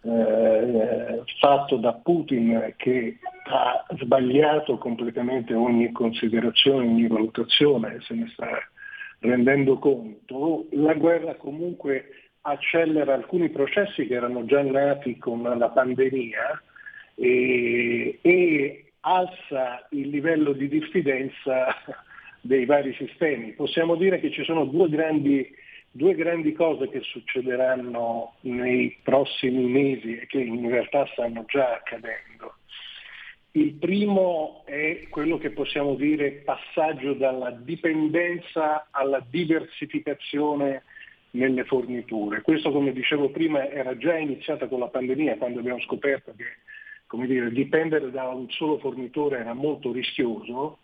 [0.01, 3.17] eh, fatto da Putin che
[3.49, 8.47] ha sbagliato completamente ogni considerazione, ogni valutazione, se ne sta
[9.19, 16.63] rendendo conto, la guerra comunque accelera alcuni processi che erano già nati con la pandemia
[17.15, 21.67] e, e alza il livello di diffidenza
[22.41, 23.53] dei vari sistemi.
[23.53, 25.53] Possiamo dire che ci sono due grandi,
[25.91, 32.55] due grandi cose che succederanno nei prossimi mesi e che in realtà stanno già accadendo.
[33.51, 40.83] Il primo è quello che possiamo dire passaggio dalla dipendenza alla diversificazione
[41.31, 42.41] nelle forniture.
[42.41, 46.45] Questo, come dicevo prima, era già iniziata con la pandemia, quando abbiamo scoperto che
[47.25, 50.79] dire, dipendere da un solo fornitore era molto rischioso.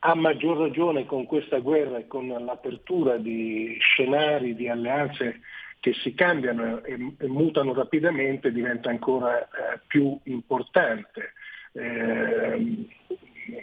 [0.00, 5.40] A maggior ragione con questa guerra e con l'apertura di scenari, di alleanze
[5.78, 6.96] che si cambiano e
[7.26, 11.34] mutano rapidamente diventa ancora eh, più importante.
[11.72, 12.86] Eh,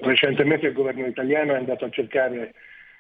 [0.02, 2.54] recentemente il governo italiano è andato a cercare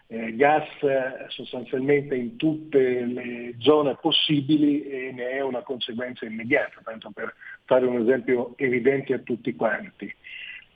[0.07, 6.81] eh, gas eh, sostanzialmente in tutte le zone possibili e ne è una conseguenza immediata,
[6.83, 7.33] tanto per
[7.65, 10.13] fare un esempio evidente a tutti quanti.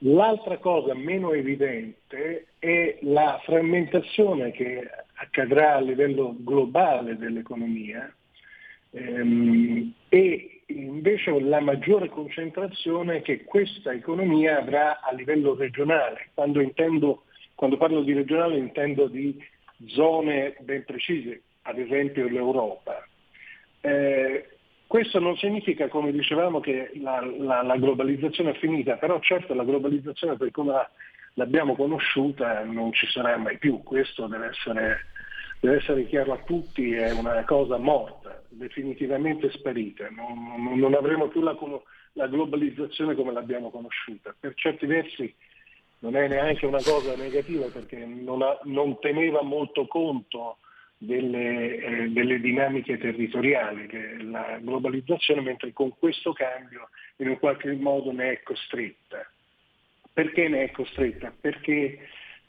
[0.04, 8.12] L'altra cosa meno evidente è la frammentazione che accadrà a livello globale dell'economia
[8.90, 16.30] ehm, e invece la maggiore concentrazione che questa economia avrà a livello regionale.
[16.34, 17.24] Quando, intendo,
[17.56, 19.38] quando parlo di regionale intendo di
[19.88, 23.06] zone ben precise, ad esempio l'Europa.
[23.82, 24.48] Eh,
[24.88, 29.64] questo non significa, come dicevamo, che la, la, la, globalizzazione è finita, però certo la
[29.64, 30.90] globalizzazione per come la,
[31.36, 35.06] l'abbiamo conosciuta non ci sarà mai più, questo deve essere,
[35.62, 41.42] deve essere chiaro a tutti, è una cosa morta, definitivamente sparita, non, non avremo più
[41.42, 41.56] la,
[42.14, 44.36] la globalizzazione come l'abbiamo conosciuta.
[44.38, 45.34] Per certi versi
[46.00, 50.58] non è neanche una cosa negativa perché non, ha, non teneva molto conto
[50.98, 58.12] delle, eh, delle, dinamiche territoriali della globalizzazione, mentre con questo cambio in un qualche modo
[58.12, 59.30] ne è costretta.
[60.12, 61.32] Perché ne è costretta?
[61.40, 62.00] Perché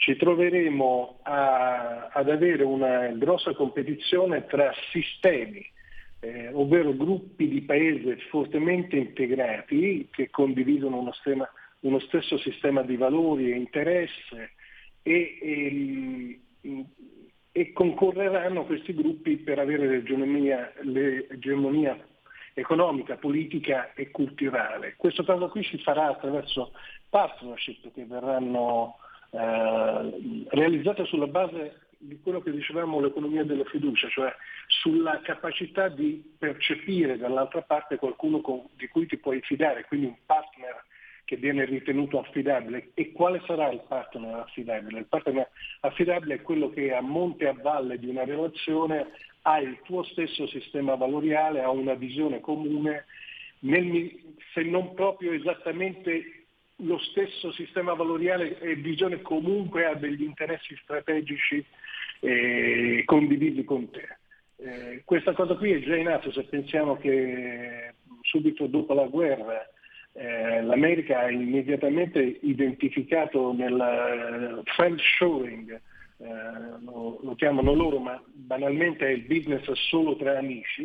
[0.02, 5.64] ci troveremo a, ad avere una grossa competizione tra sistemi,
[6.18, 11.48] eh, ovvero gruppi di paesi fortemente integrati che condividono uno, stema,
[11.80, 14.54] uno stesso sistema di valori e interesse
[15.02, 16.86] e, e
[17.54, 22.02] e concorreranno questi gruppi per avere l'egemonia, l'egemonia
[22.54, 24.94] economica, politica e culturale.
[24.96, 26.72] Questo caso qui si farà attraverso
[27.10, 28.96] partnership che verranno
[29.32, 34.34] eh, realizzate sulla base di quello che dicevamo l'economia della fiducia, cioè
[34.66, 40.16] sulla capacità di percepire dall'altra parte qualcuno con, di cui ti puoi fidare, quindi un
[40.26, 40.84] partner
[41.24, 42.90] che viene ritenuto affidabile.
[42.94, 44.98] E quale sarà il partner affidabile?
[44.98, 45.48] Il partner
[45.80, 49.06] affidabile è quello che a monte e a valle di una relazione
[49.42, 53.06] ha il tuo stesso sistema valoriale, ha una visione comune,
[53.60, 54.12] nel,
[54.52, 56.41] se non proprio esattamente
[56.76, 61.64] lo stesso sistema valoriale e visione comunque ha degli interessi strategici
[62.20, 64.16] eh, condivisi con te.
[64.56, 69.66] Eh, questa cosa qui è già in atto se pensiamo che subito dopo la guerra
[70.14, 76.26] eh, l'America ha immediatamente identificato nel uh, friend showing, eh,
[76.84, 80.84] lo, lo, chiamano loro, ma banalmente è il business solo tra amici,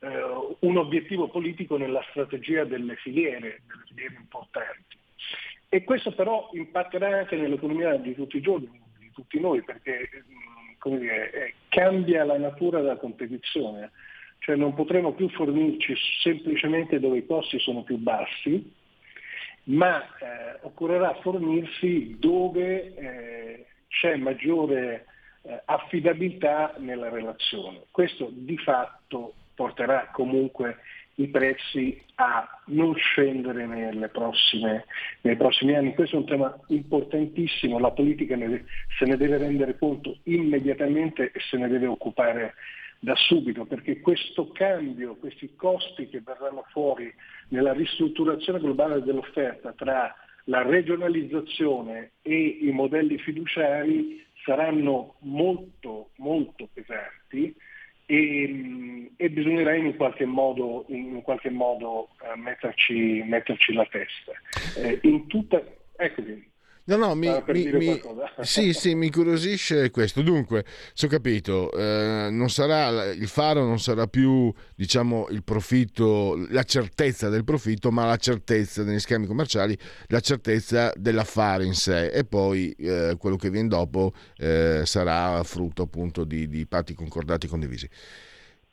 [0.00, 4.97] eh, un obiettivo politico nella strategia delle filiere, delle filiere importanti.
[5.68, 10.08] E questo però impatterà anche nell'economia di tutti i giorni, di tutti noi, perché
[10.88, 13.90] mm, dire, eh, cambia la natura della competizione
[14.38, 18.72] cioè non potremo più fornirci semplicemente dove i costi sono più bassi,
[19.64, 25.06] ma eh, occorrerà fornirsi dove eh, c'è maggiore
[25.42, 27.82] eh, affidabilità nella relazione.
[27.90, 30.78] Questo di fatto porterà comunque
[31.18, 33.66] i prezzi a non scendere
[34.08, 34.84] prossime,
[35.22, 35.94] nei prossimi anni.
[35.94, 38.64] Questo è un tema importantissimo, la politica ne,
[38.98, 42.54] se ne deve rendere conto immediatamente e se ne deve occupare
[43.00, 47.12] da subito, perché questo cambio, questi costi che verranno fuori
[47.48, 50.14] nella ristrutturazione globale dell'offerta tra
[50.44, 57.54] la regionalizzazione e i modelli fiduciari saranno molto, molto pesanti
[58.10, 64.32] e, e bisognerà in qualche modo, in qualche modo uh, metterci, metterci, la testa.
[64.80, 65.62] Eh, in tutta,
[65.94, 66.42] eccomi,
[66.88, 68.00] No, no, mi, mi, mi
[68.40, 70.22] sì, sì, mi incuriosisce questo.
[70.22, 70.64] Dunque,
[70.94, 76.62] se ho capito, eh, non sarà, il faro non sarà più, diciamo, il profitto, la
[76.62, 79.76] certezza del profitto, ma la certezza negli schemi commerciali,
[80.06, 85.82] la certezza dell'affare in sé e poi eh, quello che viene dopo eh, sarà frutto
[85.82, 87.88] appunto di, di patti concordati e condivisi.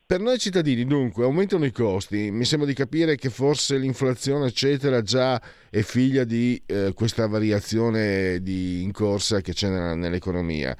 [0.07, 2.29] Per noi cittadini, dunque, aumentano i costi.
[2.29, 8.39] Mi sembra di capire che forse l'inflazione, eccetera, già è figlia di eh, questa variazione
[8.43, 10.77] di, in corsa che c'è nella, nell'economia.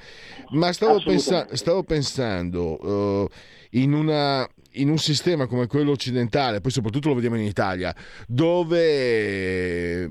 [0.50, 3.28] Ma stavo, pensa- stavo pensando uh,
[3.70, 7.92] in, una, in un sistema come quello occidentale, poi soprattutto lo vediamo in Italia,
[8.28, 10.08] dove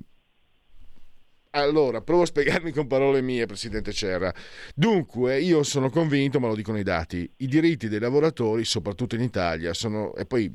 [1.62, 4.34] allora, provo a spiegarmi con parole mie, Presidente Cerra.
[4.74, 9.22] Dunque, io sono convinto, ma lo dicono i dati, i diritti dei lavoratori, soprattutto in
[9.22, 10.53] Italia, sono, e poi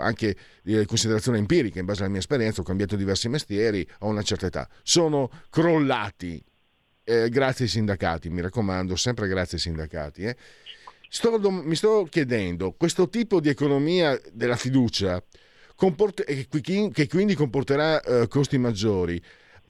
[0.00, 4.22] anche le considerazioni empiriche, in base alla mia esperienza, ho cambiato diversi mestieri a una
[4.22, 6.42] certa età, sono crollati
[7.04, 10.22] eh, grazie ai sindacati, mi raccomando, sempre grazie ai sindacati.
[10.24, 10.36] Eh.
[11.08, 15.22] Sto, mi sto chiedendo, questo tipo di economia della fiducia,
[15.74, 19.22] comport- che quindi comporterà eh, costi maggiori,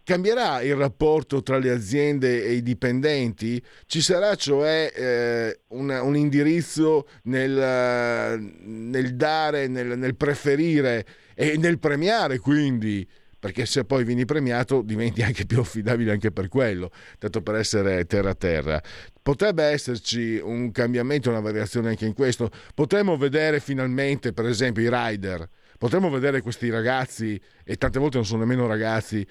[0.08, 3.62] cambierà il rapporto tra le aziende e i dipendenti?
[3.84, 11.04] Ci sarà cioè eh, un, un, indirizzo nel, nel dare, nel, nel preferire
[11.34, 13.06] e nel premiare quindi
[13.38, 18.06] perché se poi vieni premiato diventi anche più affidabile anche per quello, tanto per essere
[18.06, 18.82] terra a terra.
[19.20, 22.50] Potrebbe esserci un cambiamento, una variazione anche in questo.
[22.74, 28.24] Potremmo vedere finalmente, per esempio, i rider, potremmo vedere questi ragazzi, e tante volte non
[28.26, 29.24] sono nemmeno ragazzi,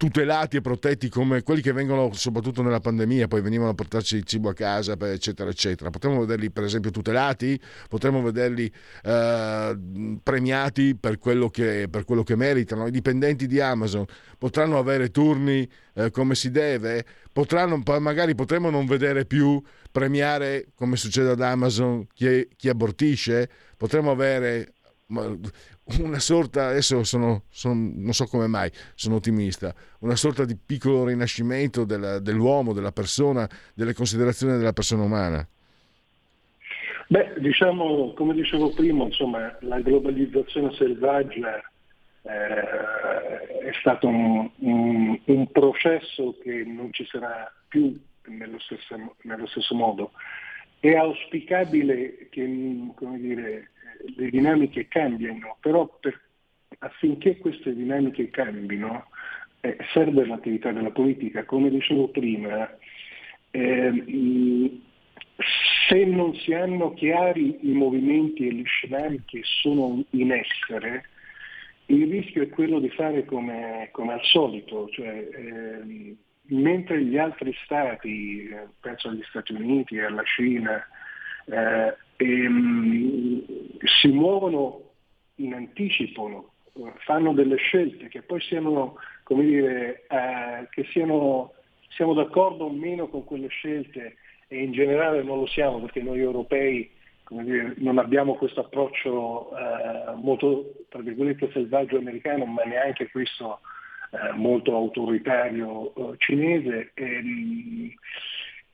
[0.00, 4.24] tutelati e protetti come quelli che vengono soprattutto nella pandemia, poi venivano a portarci il
[4.24, 5.90] cibo a casa, eccetera, eccetera.
[5.90, 8.72] Potremmo vederli per esempio tutelati, potremmo vederli
[9.02, 9.78] eh,
[10.22, 12.86] premiati per quello, che, per quello, che, meritano.
[12.86, 14.06] I dipendenti di Amazon
[14.38, 20.96] potranno avere turni eh, come si deve, potranno, magari potremmo non vedere più premiare come
[20.96, 24.72] succede ad Amazon chi, chi abortisce, potremmo avere
[25.10, 31.04] una sorta, adesso sono, sono, non so come mai, sono ottimista, una sorta di piccolo
[31.06, 35.46] rinascimento della, dell'uomo, della persona, delle considerazioni della persona umana?
[37.08, 41.60] Beh, diciamo, come dicevo prima, insomma, la globalizzazione selvaggia
[42.22, 49.46] eh, è stato un, un, un, processo che non ci sarà più nello stesso, nello
[49.48, 50.12] stesso modo.
[50.78, 52.44] È auspicabile che
[53.18, 53.70] dire,
[54.16, 56.20] le dinamiche cambiano, però per,
[56.78, 59.08] affinché queste dinamiche cambino
[59.60, 61.44] eh, serve l'attività della politica.
[61.44, 62.68] Come dicevo prima,
[63.50, 64.80] eh,
[65.88, 71.04] se non si hanno chiari i movimenti e gli scenari che sono in essere,
[71.86, 76.16] il rischio è quello di fare come, come al solito, cioè, eh,
[76.54, 80.86] mentre gli altri stati, eh, penso agli Stati Uniti, alla Cina,
[81.46, 83.42] eh, ehm,
[84.00, 84.90] si muovono
[85.36, 86.52] in anticipo,
[87.04, 91.52] fanno delle scelte che poi siano, come dire, eh, che siano,
[91.90, 94.16] siamo d'accordo o meno con quelle scelte
[94.48, 96.90] e in generale non lo siamo perché noi europei
[97.38, 103.60] dire, non abbiamo questo approccio eh, molto, tra virgolette, selvaggio americano, ma neanche questo
[104.10, 106.90] eh, molto autoritario eh, cinese.
[106.94, 107.94] E, ehm,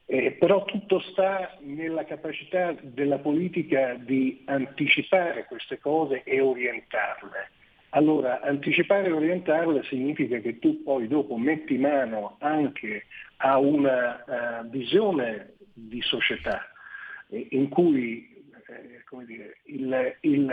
[0.07, 7.51] eh, però tutto sta nella capacità della politica di anticipare queste cose e orientarle.
[7.91, 13.07] Allora, anticipare e orientarle significa che tu poi dopo metti mano anche
[13.39, 16.69] a una uh, visione di società
[17.31, 20.45] eh, in cui eh, dire, il, il,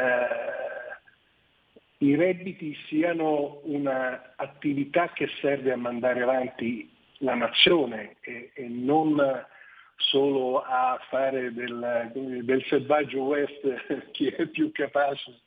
[1.99, 6.92] uh, i redditi siano un'attività che serve a mandare avanti
[7.23, 9.17] la nazione e, e non
[9.95, 12.11] solo a fare del,
[12.43, 15.39] del, selvaggio West chi è più capace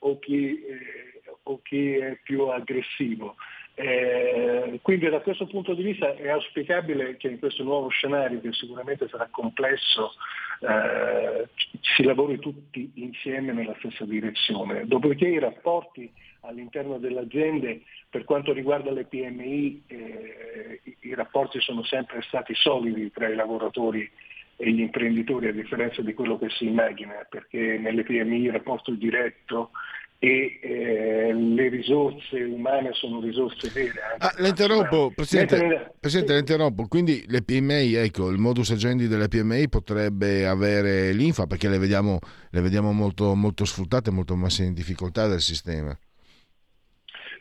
[0.00, 3.36] o chi, eh, o chi è più aggressivo.
[3.74, 8.52] Eh, quindi da questo punto di vista è auspicabile che in questo nuovo scenario, che
[8.52, 10.12] sicuramente sarà complesso,
[10.60, 11.48] eh,
[11.80, 14.86] si lavori tutti insieme nella stessa direzione.
[14.86, 16.12] Dopodiché i rapporti
[16.42, 23.10] all'interno delle aziende per quanto riguarda le PMI eh, i rapporti sono sempre stati solidi
[23.10, 24.10] tra i lavoratori
[24.56, 28.92] e gli imprenditori a differenza di quello che si immagina, perché nelle PMI il rapporto
[28.92, 29.70] è diretto
[30.18, 33.98] e eh, le risorse umane sono risorse vere.
[34.18, 35.94] Ah, l'interrompo, Presidente, Mentre...
[35.98, 41.68] Presidente l'interrompo, quindi le PMI, ecco, il modus agendi delle PMI potrebbe avere l'infa perché
[41.68, 42.20] le vediamo,
[42.50, 45.98] le vediamo molto, molto sfruttate, molto messe in difficoltà dal sistema.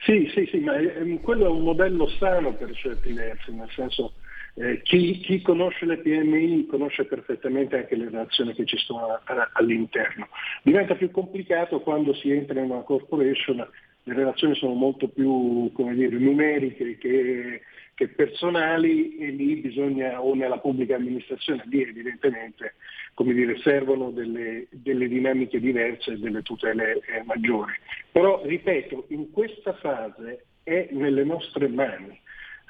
[0.04, 4.14] Sì, sì, sì, ma è, quello è un modello sano per certi versi, nel senso
[4.56, 9.22] eh, chi, chi, conosce le PMI conosce perfettamente anche le relazioni che ci sono a,
[9.24, 10.28] a, all'interno.
[10.64, 13.58] Diventa più complicato quando si entra in una corporation,
[14.04, 17.62] le relazioni sono molto più dire, numeriche che,
[17.94, 22.74] che, personali e lì bisogna, o nella pubblica amministrazione, lì evidentemente
[23.22, 27.74] come dire, servono delle, delle, dinamiche diverse e delle tutele eh, maggiori.
[28.12, 32.20] Però, ripeto, in questa fase è nelle nostre mani,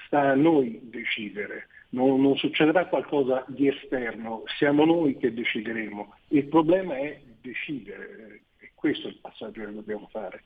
[0.05, 1.67] sta a noi decidere.
[1.91, 6.15] Non, non, succederà qualcosa di esterno, siamo noi che decideremo.
[6.29, 10.43] Il problema è decidere, e questo è il passaggio che dobbiamo fare.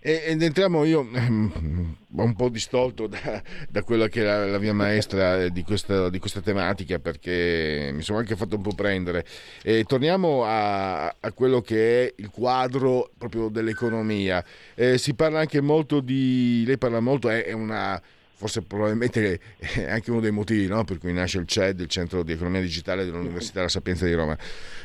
[0.00, 5.48] Ed entriamo io ehm, un po' distolto da, da quella che è la, mia maestra
[5.48, 9.24] di questa, di questa, tematica perché mi sono anche fatto un po' prendere.
[9.62, 14.44] E torniamo a, a quello che è il quadro proprio dell'economia.
[14.74, 16.62] Eh, si parla anche molto di...
[16.66, 18.00] lei parla molto, è, è una
[18.38, 20.84] forse probabilmente è anche uno dei motivi no?
[20.84, 24.38] per cui nasce il CED, il Centro di Economia Digitale dell'Università La Sapienza di Roma.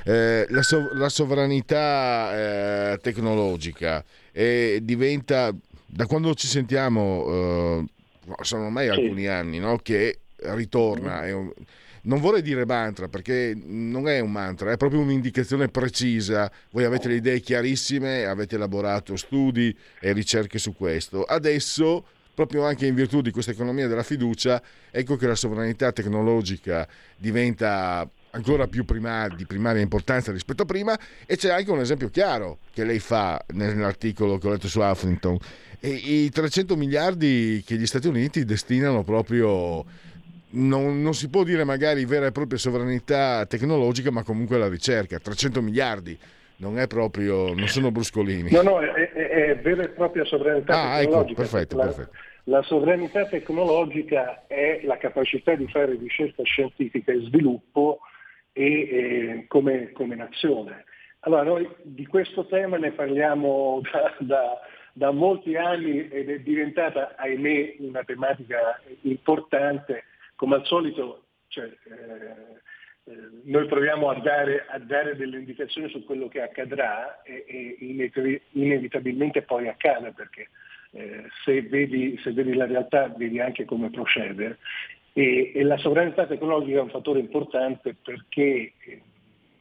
[0.04, 4.04] Eh, la, sov- la, sovranità eh, tecnologica
[4.34, 5.56] eh, diventa,
[5.86, 7.86] da quando ci sentiamo, eh,
[8.42, 9.00] sono ormai sì.
[9.00, 9.78] alcuni anni no?
[9.78, 11.22] che ritorna.
[11.36, 11.54] Un,
[12.06, 16.52] non vorrei dire mantra perché non è un mantra, è proprio un'indicazione precisa.
[16.72, 21.24] Voi avete le idee chiarissime, avete elaborato studi e ricerche su questo.
[21.24, 24.62] Adesso, proprio anche in virtù di questa economia della fiducia,
[24.92, 30.98] ecco che la sovranità tecnologica diventa ancora più prima, di primaria importanza rispetto a prima
[31.26, 35.38] e c'è anche un esempio chiaro che lei fa nell'articolo che ho letto su Huffington
[35.80, 39.84] e i 300 miliardi che gli Stati Uniti destinano proprio
[40.52, 45.20] non, non, si può dire magari vera e propria sovranità tecnologica, ma comunque la ricerca.
[45.20, 46.18] 300 miliardi
[46.58, 48.50] non è proprio, non sono bruscolini.
[48.52, 51.42] No, no, è, è, è vera e propria sovranità ah, ecco, tecnologica.
[51.42, 52.18] Ecco, perfetto, la, perfetto.
[52.44, 58.00] la sovranità tecnologica è la capacità di fare ricerca scientifica e sviluppo
[58.54, 60.86] e, e come, come, nazione.
[61.22, 64.60] Allora, noi di questo tema ne parliamo da, da
[64.94, 70.04] da molti anni ed è diventata, ahimè, una tematica importante
[70.36, 76.04] come al solito cioè, eh, eh, noi proviamo a dare, a dare, delle indicazioni su
[76.04, 80.50] quello che accadrà e, e inevitabilmente poi accade perché
[80.92, 84.58] eh, se, vedi, se, vedi, la realtà vedi anche come procede
[85.14, 89.02] e, e, la sovranità tecnologica è un fattore importante perché eh,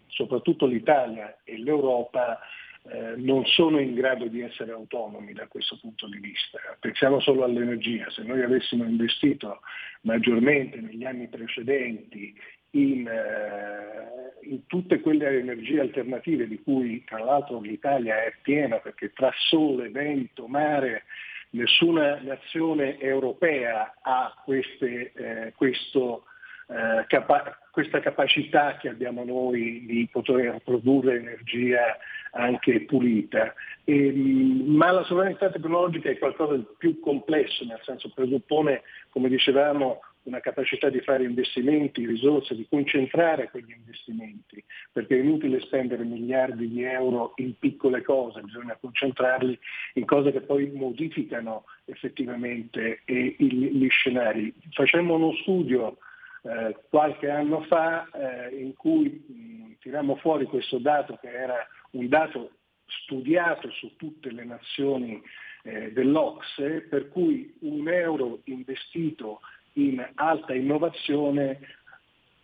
[0.08, 2.40] soprattutto l'Italia e l'Europa
[2.84, 6.58] eh, non sono in grado di essere autonomi da questo punto di vista.
[6.80, 9.60] Pensiamo solo all'energia, se noi avessimo investito
[10.02, 12.34] maggiormente negli anni precedenti
[12.70, 19.12] in, eh, in, tutte quelle energie alternative di cui tra l'altro l'Italia è piena perché
[19.12, 21.04] tra sole, vento, mare,
[21.52, 26.24] nessuna nazione europea ha queste, eh, questo,
[26.68, 31.96] eh, capa- questa capacità che abbiamo noi di poter produrre energia
[32.32, 33.54] anche pulita.
[33.84, 40.00] E, ma la sovranità tecnologica è qualcosa di più complesso, nel senso presuppone, come dicevamo,
[40.24, 44.62] una capacità di fare investimenti, risorse, di concentrare quegli investimenti,
[44.92, 49.58] perché è inutile spendere miliardi di euro in piccole cose, bisogna concentrarli
[49.94, 54.54] in cose che poi modificano effettivamente gli scenari.
[54.70, 55.98] Facemmo uno studio
[56.42, 62.08] eh, qualche anno fa eh, in cui mh, tirammo fuori questo dato che era un
[62.08, 62.50] dato
[62.86, 65.22] studiato su tutte le nazioni
[65.64, 69.40] eh, dell'Ocse, per cui un euro investito
[69.74, 71.60] in alta innovazione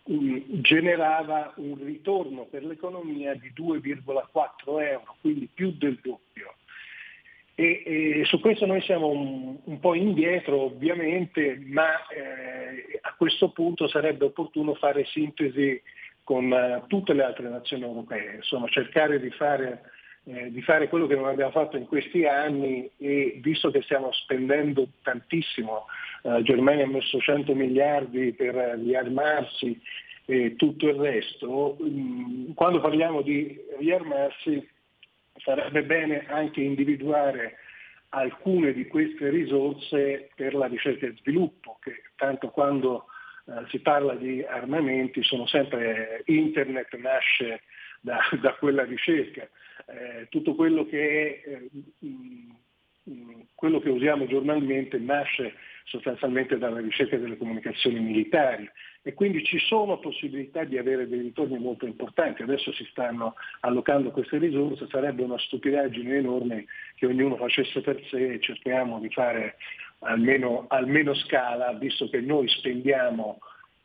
[0.05, 6.55] generava un ritorno per l'economia di 2,4 euro, quindi più del doppio.
[7.55, 13.51] E, e su questo noi siamo un, un po' indietro ovviamente, ma eh, a questo
[13.51, 15.83] punto sarebbe opportuno fare sintesi
[16.23, 19.83] con uh, tutte le altre nazioni europee, insomma cercare di fare,
[20.29, 24.13] eh, di fare, quello che non abbiamo fatto in questi anni e visto che stiamo
[24.13, 25.87] spendendo tantissimo,
[26.23, 29.81] uh, Germania ha messo 100 miliardi per riarmarsi
[30.27, 34.69] e tutto il resto, mh, mm, quando parliamo di riarmarsi
[35.37, 37.57] sarebbe bene anche individuare
[38.11, 43.07] alcune di queste risorse per la ricerca e sviluppo, che tanto quando
[43.47, 47.63] eh, si parla di armamenti sono sempre internet nasce
[48.01, 49.49] da, da quella ricerca.
[49.87, 51.69] Eh, tutto quello che, eh,
[51.99, 55.55] mh, quello che usiamo giornalmente nasce
[55.85, 58.69] sostanzialmente dalla ricerca delle comunicazioni militari
[59.03, 62.43] e quindi ci sono possibilità di avere dei ritorni molto importanti.
[62.43, 68.35] Adesso si stanno allocando queste risorse, sarebbe una stupidaggine enorme che ognuno facesse per sé
[68.35, 69.57] e cerchiamo di fare
[70.01, 73.39] almeno, almeno scala, visto che noi spendiamo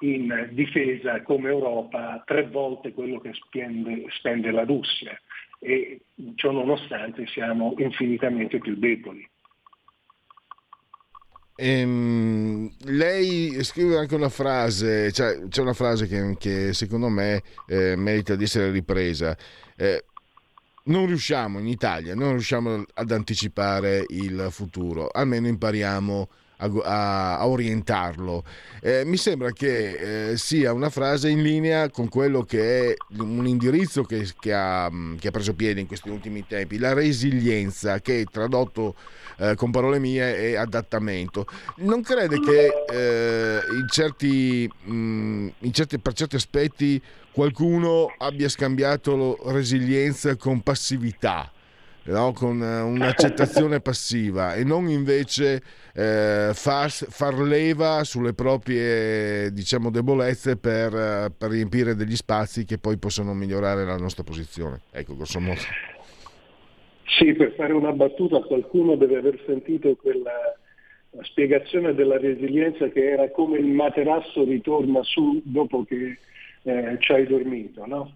[0.03, 5.17] in difesa come Europa tre volte quello che spende, spende la Russia
[5.59, 6.01] e
[6.35, 9.27] ciò nonostante siamo infinitamente più deboli.
[11.55, 17.95] Ehm, lei scrive anche una frase, cioè, c'è una frase che, che secondo me eh,
[17.95, 19.37] merita di essere ripresa.
[19.77, 20.03] Eh,
[20.85, 26.27] non riusciamo in Italia, non riusciamo ad anticipare il futuro, almeno impariamo
[26.57, 28.43] a, a, a orientarlo.
[28.81, 33.47] Eh, mi sembra che eh, sia una frase in linea con quello che è un
[33.47, 34.89] indirizzo che, che, ha,
[35.19, 38.95] che ha preso piede in questi ultimi tempi, la resilienza, che tradotto
[39.37, 41.45] eh, con parole mie è adattamento.
[41.77, 47.01] Non crede che eh, in certi, mh, mm, in certi, per certi aspetti
[47.31, 51.51] qualcuno abbia scambiato resilienza con passività?
[52.05, 52.33] No?
[52.33, 55.63] con eh, un'accettazione passiva e non invece
[55.95, 62.79] eh, far, far, leva sulle proprie diciamo, debolezze per, eh, per, riempire degli spazi che
[62.79, 64.81] poi possono migliorare la nostra posizione.
[64.91, 65.59] Ecco, grosso modo.
[67.05, 70.31] Sì, per fare una battuta qualcuno deve aver sentito quella,
[71.11, 76.17] la spiegazione della resilienza che era come il materasso ritorna su dopo che
[76.63, 78.13] eh, ci hai dormito, no?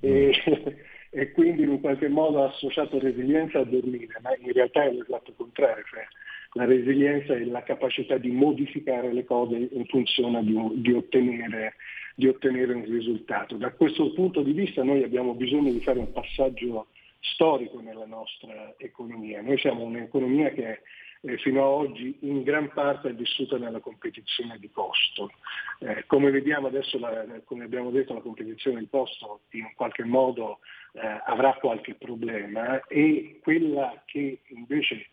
[0.00, 0.32] E,
[1.10, 5.34] e, quindi in qualche modo ha associato resilienza a dormire, ma in realtà è l'esatto
[5.36, 6.06] contrario, cioè
[6.52, 11.74] la resilienza è la capacità di modificare le cose in funzione di, di, ottenere,
[12.14, 13.56] di ottenere un risultato.
[13.56, 16.88] Da questo punto di vista noi abbiamo bisogno di fare un passaggio
[17.20, 19.42] storico nella nostra economia.
[19.42, 20.80] Noi siamo un'economia che
[21.20, 25.30] eh, fino ad oggi in gran parte è vissuta nella competizione di costo.
[25.80, 30.60] Eh, come vediamo adesso, la, come abbiamo detto, la competizione di costo in qualche modo
[30.92, 35.08] eh, avrà qualche problema e quella che invece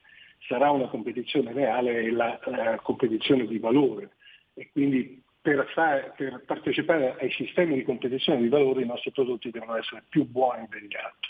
[0.48, 4.12] sarà una competizione reale è la, la competizione di valore
[4.54, 9.52] e quindi per, fare, per, partecipare ai sistemi di competizione di valore i nostri prodotti
[9.52, 11.30] devono essere più buoni degli altri.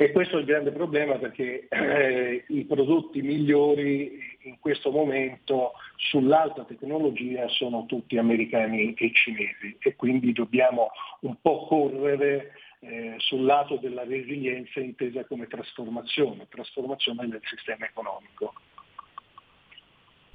[0.00, 6.64] E questo è il grande problema perché eh, i prodotti migliori in questo momento sull'alta
[6.64, 10.90] tecnologia sono tutti americani e cinesi e quindi dobbiamo
[11.22, 18.54] un po' correre eh, sul lato della resilienza intesa come trasformazione, trasformazione del sistema economico.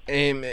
[0.05, 0.43] E, ehm,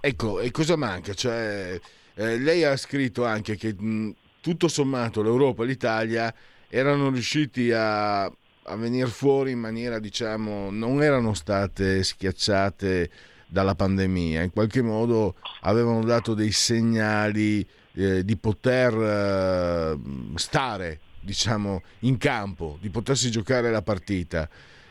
[0.00, 1.14] ecco, e cosa manca?
[1.14, 1.78] Cioè,
[2.14, 6.34] eh, lei ha scritto anche che mh, tutto sommato l'Europa e l'Italia
[6.68, 8.30] erano riusciti a
[8.66, 13.10] a venire fuori in maniera, diciamo, non erano state schiacciate
[13.46, 19.98] dalla pandemia, in qualche modo avevano dato dei segnali eh, di poter eh,
[20.34, 24.48] stare, diciamo, in campo, di potersi giocare la partita.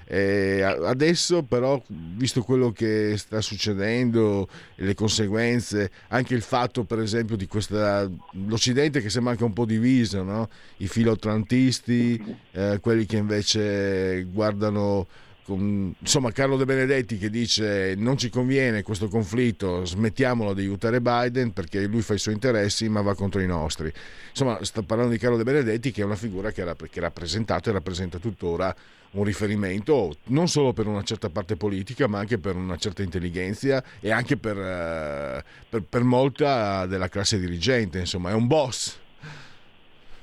[0.07, 7.35] Eh, adesso però, visto quello che sta succedendo, le conseguenze, anche il fatto per esempio
[7.35, 8.07] di questa,
[8.45, 10.49] l'Occidente che sembra anche un po' diviso, no?
[10.77, 15.07] i filotrantisti, eh, quelli che invece guardano
[15.53, 21.53] insomma Carlo De Benedetti che dice non ci conviene questo conflitto, smettiamolo di aiutare Biden
[21.53, 23.91] perché lui fa i suoi interessi ma va contro i nostri.
[24.29, 27.73] Insomma, sto parlando di Carlo De Benedetti che è una figura che, ha rappresentato e
[27.73, 28.75] rappresenta tuttora
[29.11, 33.83] un riferimento non solo per una certa parte politica ma anche per una certa intelligenza
[33.99, 38.99] e anche per, uh, per, per molta della classe dirigente, insomma è un boss.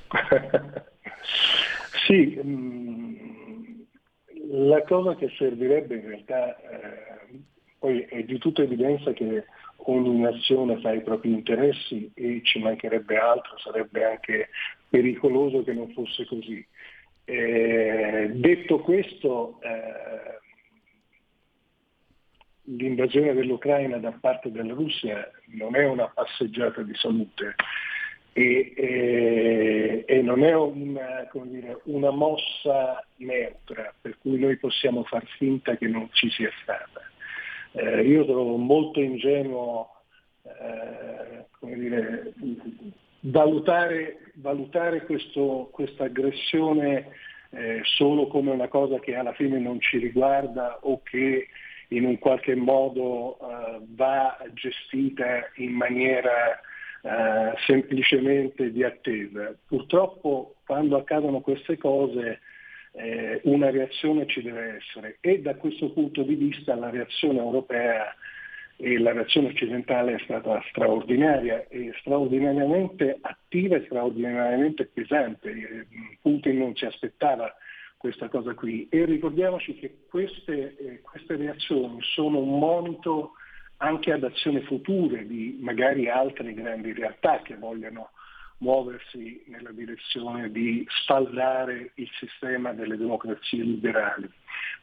[2.05, 3.42] sì, mm,
[4.55, 7.39] la cosa che servirebbe in realtà, eh,
[7.79, 9.45] poi è di tutta evidenza che
[9.85, 14.49] ogni nazione fa i propri interessi e ci mancherebbe altro, sarebbe anche
[14.87, 16.65] pericoloso che non fosse così.
[17.25, 20.39] Eh, detto questo, eh,
[22.65, 27.55] l'invasione dell'Ucraina da parte della Russia non è una passeggiata di salute,
[28.33, 35.23] e, e, e non è una, dire, una, mossa neutra per cui noi possiamo far
[35.37, 37.01] finta che non ci sia stata.
[37.73, 39.89] Eh, io trovo molto ingenuo
[40.43, 42.33] eh, dire,
[43.21, 47.09] valutare, valutare questa aggressione
[47.51, 51.47] eh, solo come una cosa che alla fine non ci riguarda o che
[51.89, 56.59] in un qualche modo eh, va gestita in maniera
[57.05, 59.53] eh, semplicemente di attesa.
[59.67, 62.39] Purtroppo quando accadono queste cose
[62.93, 68.15] eh, una reazione ci deve essere e da questo punto di vista la reazione europea
[68.77, 75.87] e la reazione occidentale è stata straordinaria e straordinariamente attiva e straordinariamente pesante.
[76.21, 77.53] Putin non si aspettava
[77.97, 83.33] questa cosa qui e ricordiamoci che queste, eh, queste reazioni sono un monito
[83.77, 88.11] anche ad azioni future di magari altre grandi realtà che vogliano
[88.57, 94.29] muoversi nella direzione di spaldare il sistema delle democrazie liberali,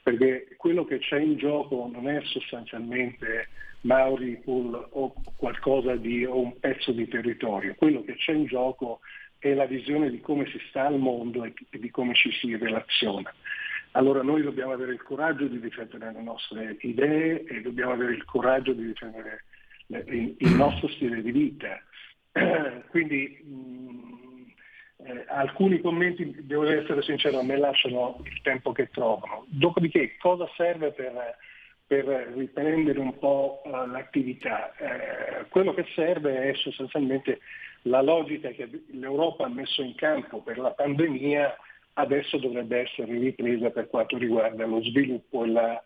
[0.02, 3.48] perché quello che c'è in gioco non è sostanzialmente
[3.82, 9.00] Mauripol o qualcosa di o un pezzo di territorio, quello che c'è in gioco
[9.38, 13.32] è la visione di come si sta al mondo e di come ci si relaziona.
[13.92, 18.24] Allora noi dobbiamo avere il coraggio di difendere le nostre idee e dobbiamo avere il
[18.24, 19.44] coraggio di difendere
[19.88, 21.80] il nostro stile di vita.
[22.90, 23.90] Quindi mh,
[25.04, 29.44] eh, alcuni commenti, devo essere sincero, a me lasciano il tempo che trovano.
[29.48, 31.36] Dopodiché cosa serve per,
[31.86, 32.04] per
[32.36, 34.72] riprendere un po' uh, l'attività?
[34.76, 37.40] Eh, quello che serve è sostanzialmente
[37.82, 41.56] la logica che l'Europa ha messo in campo per la pandemia
[41.94, 45.84] adesso dovrebbe essere ripresa per quanto riguarda lo sviluppo e la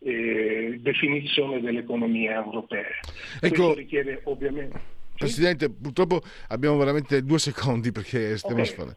[0.00, 2.86] ridefinizione dell'economia europea.
[3.40, 4.94] Ecco, Questo richiede ovviamente...
[5.16, 8.94] Presidente, purtroppo abbiamo veramente due secondi perché stiamo okay.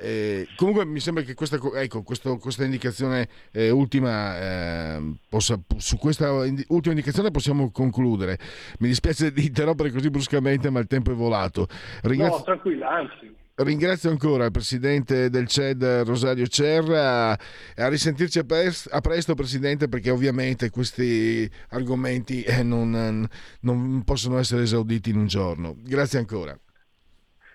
[0.00, 5.98] Eh, comunque mi sembra che questa, ecco, questo, questa indicazione eh, ultima, eh, possa, su
[5.98, 8.38] questa indi, ultima indicazione possiamo concludere.
[8.78, 11.66] Mi dispiace di interrompere così bruscamente, ma il tempo è volato.
[12.02, 12.38] Ringrazio...
[12.38, 13.42] No, tranquilla, anzi.
[13.56, 17.30] Ringrazio ancora il presidente del CED Rosario Cerra.
[17.30, 23.28] A risentirci a, presto, a presto, presidente, perché ovviamente questi argomenti eh, non,
[23.60, 25.76] non possono essere esauditi in un giorno.
[25.78, 26.58] Grazie ancora.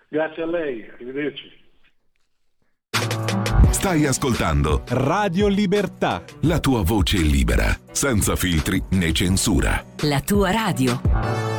[0.08, 1.58] Grazie a lei, arrivederci.
[3.70, 6.24] Stai ascoltando Radio Libertà.
[6.42, 9.84] La tua voce libera, senza filtri né censura.
[10.04, 11.59] La tua radio.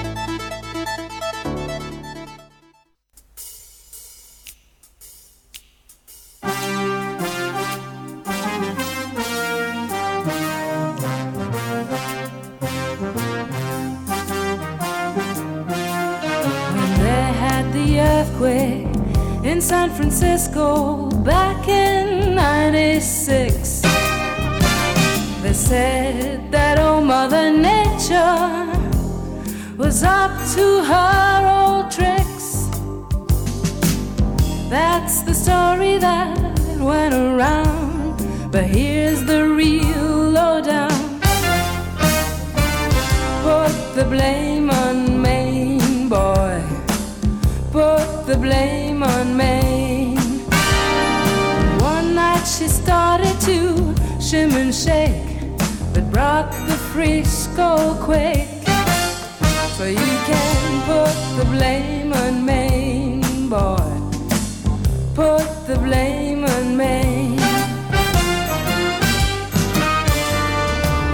[19.71, 23.81] San Francisco back in 96.
[25.41, 28.67] They said that old Mother Nature
[29.77, 32.67] was up to her old tricks.
[34.69, 36.37] That's the story that
[36.77, 41.01] went around, but here's the real lowdown.
[43.43, 46.50] Put the blame on Maine, boy.
[47.71, 50.17] Put the blame on Maine.
[51.79, 55.39] One night she started to shim and shake,
[55.93, 58.67] but brought the Frisco quake.
[59.77, 63.77] So you can put the blame on Maine, boy.
[65.15, 67.37] Put the blame on Maine.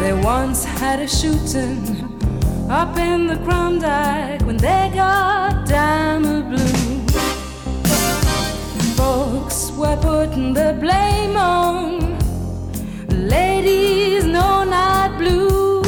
[0.02, 2.18] They once had a shooting
[2.68, 7.06] up in the Klondike when they got diamond blue.
[8.96, 12.18] Folks were putting the blame on
[13.10, 15.82] ladies no not blue.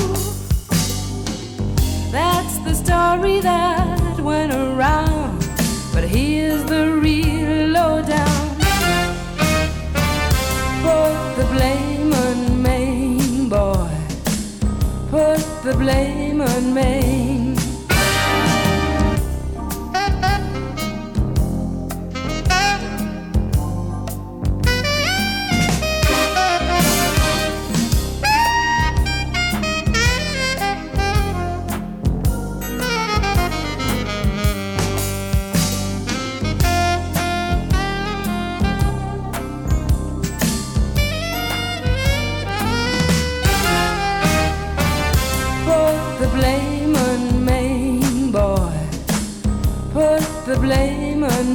[2.11, 5.39] That's the story that went around
[5.93, 8.45] but here's the real lowdown.
[10.83, 13.89] Put the blame on Maine boy.
[15.09, 17.18] Put the blame on Maine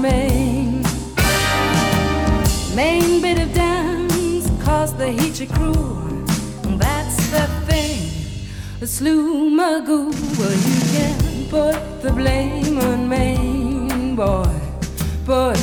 [0.04, 0.82] Maine.
[2.76, 6.26] Maine bit of dance caused the Heechy crew.
[6.76, 8.10] That's the thing,
[8.80, 10.12] the slew magoo.
[10.38, 14.54] Well, you can put the blame on Maine, boy.
[15.24, 15.56] Put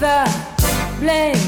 [0.00, 0.18] the
[0.98, 1.47] blame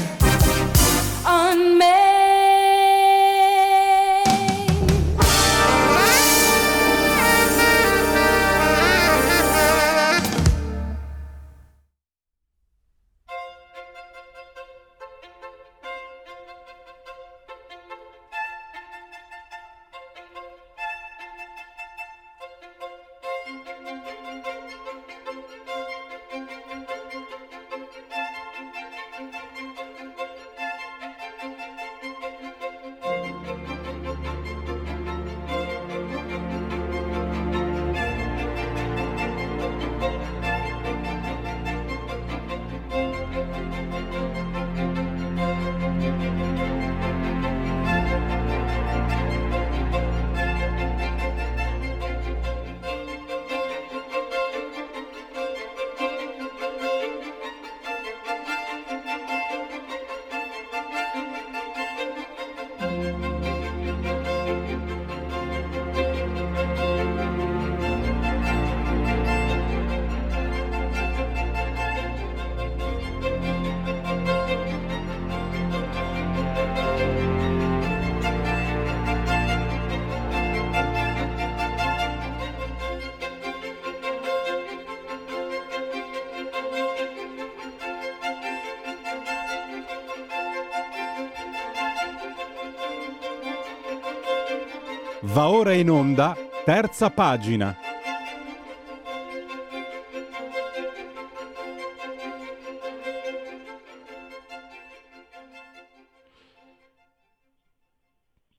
[95.33, 97.73] Va ora in onda, terza pagina.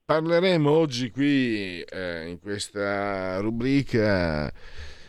[0.03, 4.51] Parleremo oggi qui eh, in questa rubrica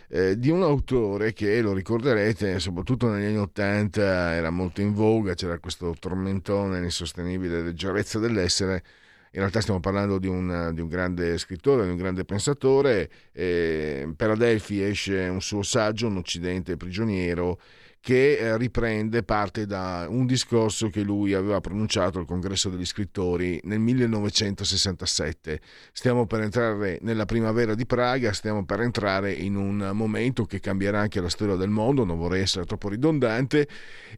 [0.08, 5.32] eh, di un autore che lo ricorderete, soprattutto negli anni Ottanta era molto in voga,
[5.32, 8.82] c'era questo tormentone insostenibile leggerezza dell'essere.
[9.34, 13.10] In realtà stiamo parlando di un, di un grande scrittore, di un grande pensatore.
[13.32, 17.58] Eh, per Adelphi esce un suo saggio, Un Occidente prigioniero,
[18.04, 23.58] che eh, riprende parte da un discorso che lui aveva pronunciato al congresso degli scrittori
[23.64, 25.58] nel 1967.
[25.90, 31.00] Stiamo per entrare nella primavera di Praga, stiamo per entrare in un momento che cambierà
[31.00, 33.66] anche la storia del mondo, non vorrei essere troppo ridondante,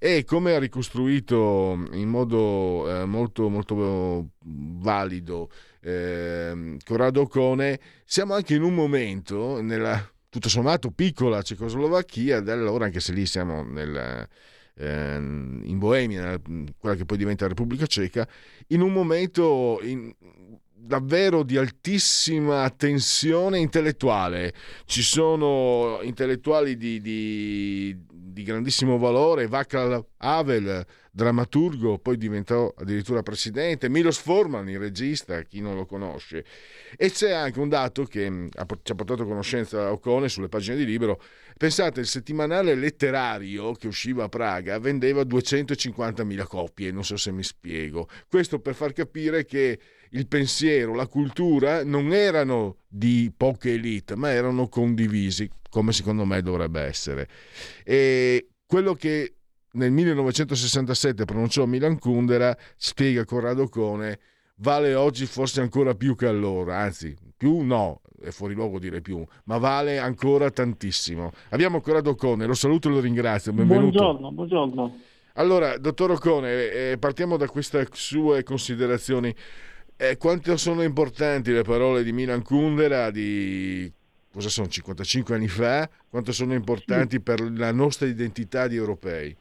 [0.01, 5.49] e come ha ricostruito in modo eh, molto, molto valido
[5.81, 12.85] eh, Corrado Ocone, siamo anche in un momento nella tutto sommato piccola Cecoslovacchia, da allora
[12.85, 14.29] anche se lì siamo nel,
[14.75, 16.39] eh, in Boemia,
[16.77, 18.29] quella che poi diventa Repubblica Ceca,
[18.69, 20.15] in un momento in,
[20.77, 24.53] davvero di altissima tensione intellettuale.
[24.85, 33.89] Ci sono intellettuali di, di, di grandissimo valore, Václav Havel, drammaturgo, poi diventò addirittura presidente,
[33.89, 36.45] Milos Forman, il regista, chi non lo conosce.
[36.95, 38.49] E c'è anche un dato che mm,
[38.83, 41.21] ci ha portato a conoscenza Ocone sulle pagine di Libero.
[41.57, 47.43] Pensate, il settimanale letterario che usciva a Praga vendeva 250.000 copie, non so se mi
[47.43, 48.09] spiego.
[48.29, 49.79] Questo per far capire che
[50.11, 56.43] il pensiero, la cultura non erano di poche elite, ma erano condivisi, come secondo me
[56.43, 57.29] dovrebbe essere.
[57.85, 59.35] E quello che
[59.73, 64.19] nel 1967 pronunciò Milan Kundera, spiega Corrado Cone,
[64.57, 69.23] vale oggi forse ancora più che allora, anzi più no, è fuori luogo dire più,
[69.45, 71.33] ma vale ancora tantissimo.
[71.51, 73.99] Abbiamo Corrado Cone, lo saluto e lo ringrazio, benvenuto.
[73.99, 75.01] Buongiorno, buongiorno.
[75.39, 79.35] Allora, dottor Ocone, eh, partiamo da queste sue considerazioni.
[79.99, 83.91] Eh, quanto sono importanti le parole di Milan Kundera di
[84.31, 85.89] cosa sono 55 anni fa?
[86.11, 89.35] Quanto sono importanti per la nostra identità di europei?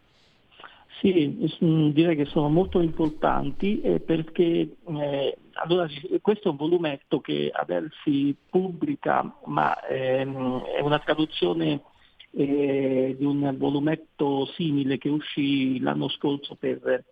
[1.02, 5.88] Sì, mm, direi che sono molto importanti eh, perché eh, allora,
[6.22, 11.82] questo è un volumetto che Adelphi pubblica, ma ehm, è una traduzione
[12.32, 17.04] eh, di un volumetto simile che uscì l'anno scorso per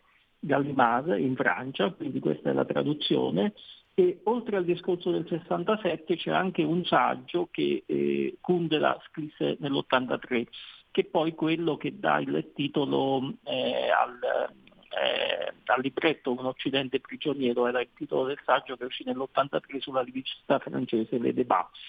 [0.44, 3.54] Gallimard in Francia, quindi questa è la traduzione.
[3.96, 10.48] E oltre al discorso del 67 c'è anche un saggio che eh, Kundera scrisse nell'83
[10.94, 17.00] che è poi quello che dà il titolo eh, al, eh, al, libretto Un Occidente
[17.00, 21.80] prigioniero, era il titolo del saggio che uscì nell'83 sulla rivista francese Le Débats.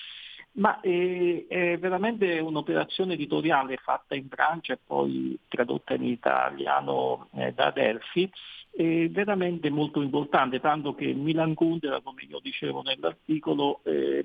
[0.57, 7.53] Ma eh, è veramente un'operazione editoriale fatta in Francia e poi tradotta in italiano eh,
[7.53, 8.31] da Delphi,
[8.71, 14.25] è veramente molto importante, tanto che Milan Kundera, come io dicevo nell'articolo, eh,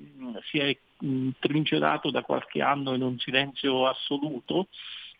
[0.50, 4.68] si è mh, trincerato da qualche anno in un silenzio assoluto.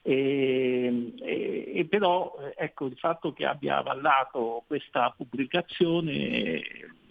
[0.02, 6.62] E, e, e però ecco, il fatto che abbia avallato questa pubblicazione,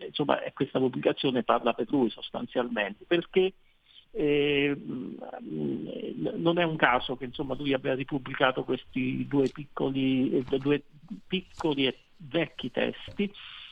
[0.05, 3.53] insomma questa pubblicazione parla per lui sostanzialmente, perché
[4.11, 4.75] eh,
[6.35, 10.83] non è un caso che insomma, lui abbia ripubblicato questi due piccoli, due
[11.27, 13.31] piccoli e vecchi testi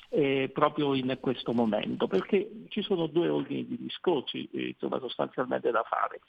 [0.09, 5.71] eh, proprio in questo momento, perché ci sono due ordini di discorsi eh, insomma, sostanzialmente
[5.71, 6.21] da fare.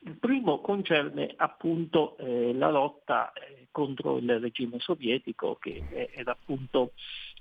[0.00, 6.92] Il primo concerne appunto eh, la lotta eh, contro il regime sovietico che era appunto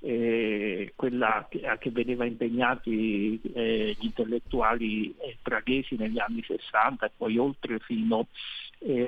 [0.01, 7.11] eh, quella che, a che vedeva impegnati eh, gli intellettuali praghesi negli anni 60 e
[7.15, 8.27] poi oltre fino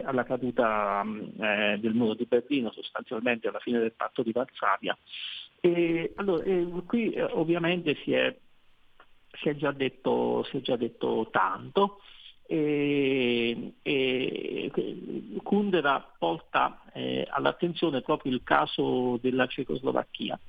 [0.05, 4.97] alla caduta del muro di Berlino, sostanzialmente alla fine del patto di Varsavia.
[5.59, 8.35] E, allora, eh, qui eh, ovviamente si è,
[9.39, 11.99] si, è detto, si è, già detto, tanto
[12.47, 14.71] e, e
[15.43, 20.39] Kundera porta eh, all'attenzione proprio il caso della Cecoslovacchia.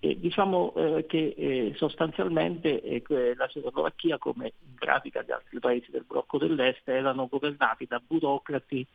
[0.00, 3.02] E diciamo eh, che eh, sostanzialmente eh,
[3.34, 8.86] la Cecoslovacchia, come in pratica gli altri paesi del blocco dell'Est, erano governati da burocrati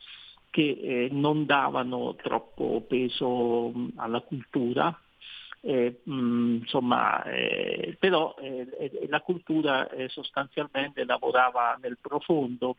[0.49, 4.97] che eh, non davano troppo peso alla cultura,
[5.59, 8.33] eh, mh, insomma, eh, però
[9.07, 12.77] la cultura sostanzialmente lavorava nel profondo,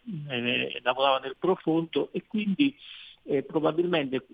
[0.83, 2.75] lavorava nel profondo e quindi
[3.47, 4.27] probabilmente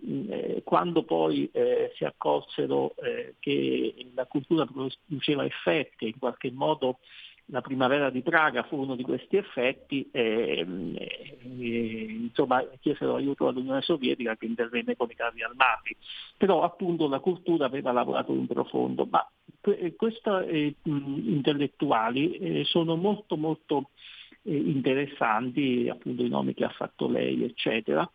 [0.64, 1.50] quando poi
[1.94, 2.94] si accorsero
[3.38, 6.98] che la cultura produceva effetti, in qualche modo
[7.52, 10.08] la primavera di Praga fu uno di questi effetti
[11.42, 15.96] insomma, chiesero aiuto all'Unione Sovietica che intervenne con i carri armati.
[16.36, 19.28] Però appunto la cultura aveva lavorato in profondo, ma
[19.96, 23.90] questi eh, intellettuali eh, sono molto molto
[24.42, 28.08] eh, interessanti, appunto i nomi che ha fatto lei, eccetera,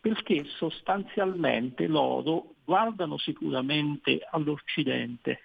[0.00, 5.42] perché sostanzialmente loro guardano sicuramente all'Occidente,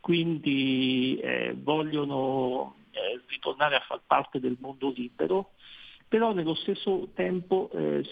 [0.00, 5.52] quindi eh, vogliono eh, ritornare a far parte del mondo libero,
[6.08, 8.02] però nello stesso tempo eh,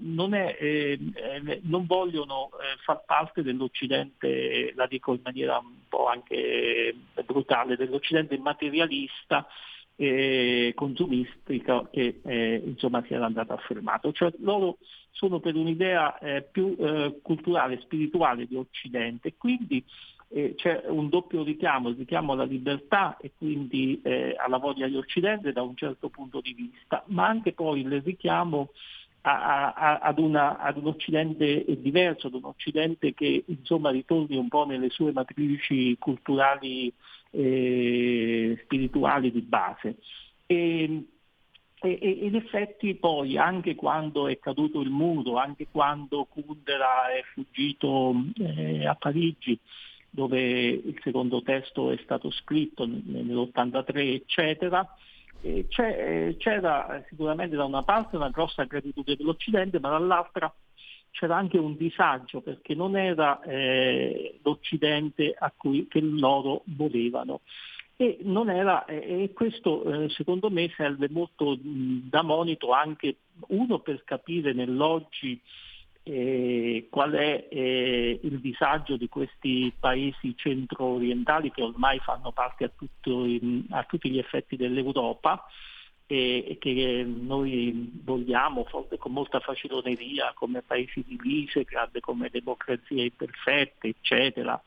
[0.00, 5.86] non, è, eh, eh, non, vogliono eh, far parte dell'Occidente, la dico in maniera un
[5.88, 9.46] po' anche brutale, dell'Occidente materialista
[10.74, 12.22] consumistica che
[12.64, 14.10] insomma si era andato affermato.
[14.12, 14.78] Cioè loro
[15.10, 16.76] sono per un'idea eh, più
[17.22, 19.84] culturale, spirituale di Occidente, quindi
[20.32, 24.96] eh, c'è un doppio richiamo, il richiamo alla libertà e quindi eh, alla voglia di
[24.96, 28.70] Occidente da un certo punto di vista, ma anche poi il richiamo
[29.22, 34.48] a, a, ad, una, ad, un Occidente diverso, ad un Occidente che insomma ritorni un
[34.48, 36.92] po' nelle sue matrici culturali
[37.32, 39.96] e spirituali di base.
[40.46, 41.04] E,
[41.88, 48.14] e, in effetti poi anche quando è caduto il muro, anche quando Kundera è fuggito
[48.38, 49.58] eh, a Parigi,
[50.10, 54.86] dove il secondo testo è stato scritto nell'83, eccetera,
[55.42, 55.66] eh,
[56.38, 60.52] c'era sicuramente da una parte una grossa gratitudine dell'Occidente, ma dall'altra
[61.12, 67.40] c'era anche un disagio perché non era eh, l'Occidente cui che loro volevano.
[68.00, 73.16] E, era, e questo eh, secondo me serve molto da monito anche
[73.48, 75.38] uno per capire nell'oggi
[76.04, 82.70] eh, qual è eh, il disagio di questi paesi centro-orientali che ormai fanno parte a,
[82.74, 83.26] tutto,
[83.68, 85.44] a tutti gli effetti dell'Europa
[86.06, 94.58] e, che noi vogliamo con molta faciloneria come paesi di Visegrad, come democrazie imperfette, eccetera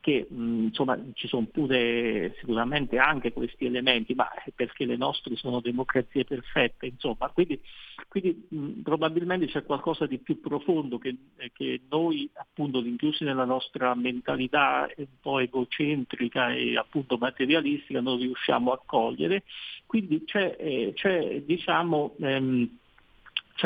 [0.00, 5.60] che mh, insomma ci sono pure sicuramente anche questi elementi, ma perché le nostre sono
[5.60, 7.60] democrazie perfette, insomma, quindi,
[8.08, 11.14] quindi mh, probabilmente c'è qualcosa di più profondo che,
[11.52, 18.72] che, noi appunto rinchiusi nella nostra mentalità un po' egocentrica e appunto materialistica non riusciamo
[18.72, 19.44] a cogliere,
[19.84, 22.78] quindi c'è, eh, c'è diciamo ehm,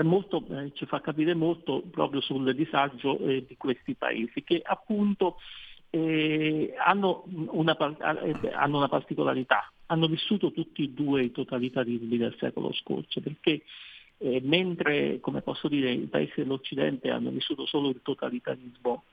[0.03, 5.37] molto, eh, ci fa capire molto proprio sul disagio eh, di questi paesi che appunto
[5.95, 12.35] eh, hanno, una, eh, hanno, una, particolarità, hanno vissuto tutti e due i totalitarismi del
[12.41, 13.63] secolo scorso, perché
[14.19, 19.05] eh, mentre, come posso dire, i paesi dell'Occidente hanno vissuto solo il totalitarismo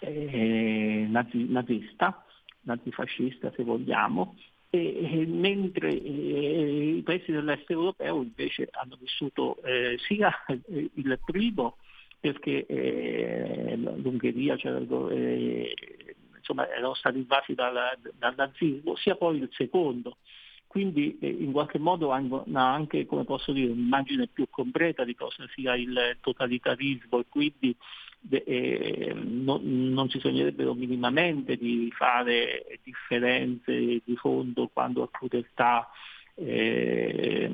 [0.00, 2.22] eh, nazi, nazista,
[2.62, 4.36] nazifascista se vogliamo,
[4.68, 10.30] e, mentre eh, i paesi dell'est europeo invece hanno vissuto eh, sia
[10.94, 11.76] il primo
[12.22, 15.74] perché eh, l'Ungheria cioè, eh,
[16.36, 20.18] insomma, erano stati invasi dal, dal, nazismo, sia poi il secondo.
[20.68, 25.44] Quindi eh, in qualche modo hanno anche, come posso dire, un'immagine più completa di cosa
[25.52, 27.76] sia il totalitarismo e quindi
[28.30, 35.90] eh, non, non si sognerebbero minimamente di fare differenze di fondo quando a crudeltà
[36.34, 37.50] eh,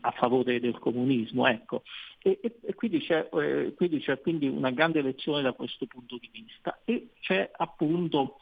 [0.00, 1.46] a favore del comunismo.
[1.46, 1.82] Ecco.
[2.22, 6.18] E, e, e quindi, c'è, eh, quindi, c'è, quindi una grande lezione da questo punto
[6.18, 8.36] di vista e c'è appunto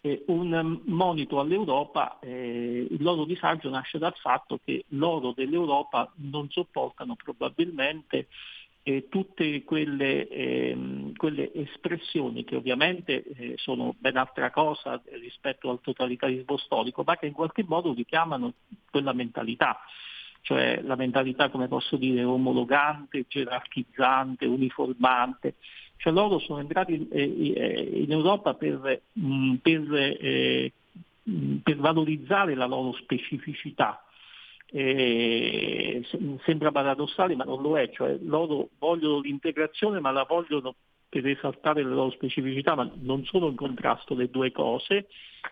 [0.00, 6.50] eh, un monito all'Europa, eh, il loro disagio nasce dal fatto che loro dell'Europa non
[6.50, 8.28] sopportano probabilmente
[8.86, 15.80] eh, tutte quelle, ehm, quelle, espressioni che ovviamente eh, sono ben altra cosa rispetto al
[15.80, 18.52] totalitarismo storico, ma che in qualche modo richiamano
[18.90, 19.80] quella mentalità,
[20.42, 25.54] cioè la mentalità, come posso dire, omologante, gerarchizzante, uniformante.
[25.96, 30.72] Cioè loro sono entrati eh, eh in Europa per, mh, per, eh,
[31.62, 34.04] per valorizzare la loro specificità,
[34.76, 36.04] eh,
[36.44, 40.74] sembra paradossale ma non lo è, cioè loro vogliono l'integrazione ma la vogliono
[41.08, 45.06] per esaltare le loro specificità, ma non sono in contrasto le due cose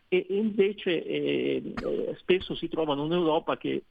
[0.08, 1.74] e invece eh,
[2.18, 3.84] spesso si trovano un'Europa che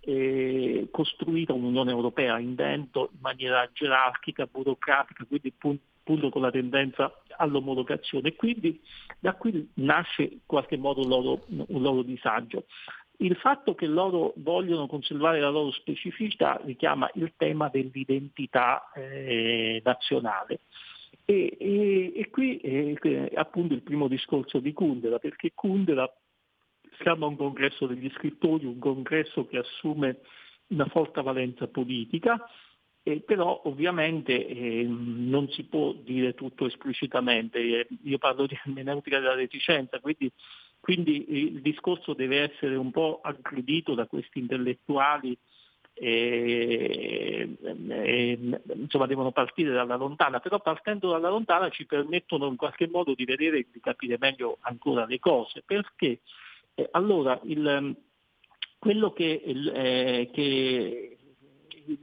[0.00, 7.12] è costruita un'Unione Europea in vento in maniera gerarchica, burocratica, quindi appunto con la tendenza
[7.36, 8.34] all'omologazione.
[8.34, 8.80] Quindi
[9.18, 12.64] da qui nasce in qualche modo un loro, un loro disagio.
[13.22, 20.60] Il fatto che loro vogliono conservare la loro specificità richiama il tema dell'identità eh, nazionale.
[21.26, 26.10] E, e, e qui è appunto il primo discorso di Kundera, perché Kundera
[27.02, 30.20] siamo a un congresso degli scrittori, un congresso che assume
[30.68, 32.42] una forte valenza politica,
[33.02, 39.18] eh, però ovviamente eh, non si può dire tutto esplicitamente, eh, io parlo di ermeneutica
[39.18, 40.30] della reticenza, quindi,
[40.80, 45.36] quindi, il discorso deve essere un po' aggredito da questi intellettuali
[45.92, 48.38] e, e,
[48.74, 53.26] insomma devono partire dalla lontana, però partendo dalla lontana ci permettono in qualche modo di
[53.26, 56.20] vedere e di capire meglio ancora le cose, perché?
[56.74, 57.94] Eh, allora il,
[58.78, 61.18] quello che, eh, che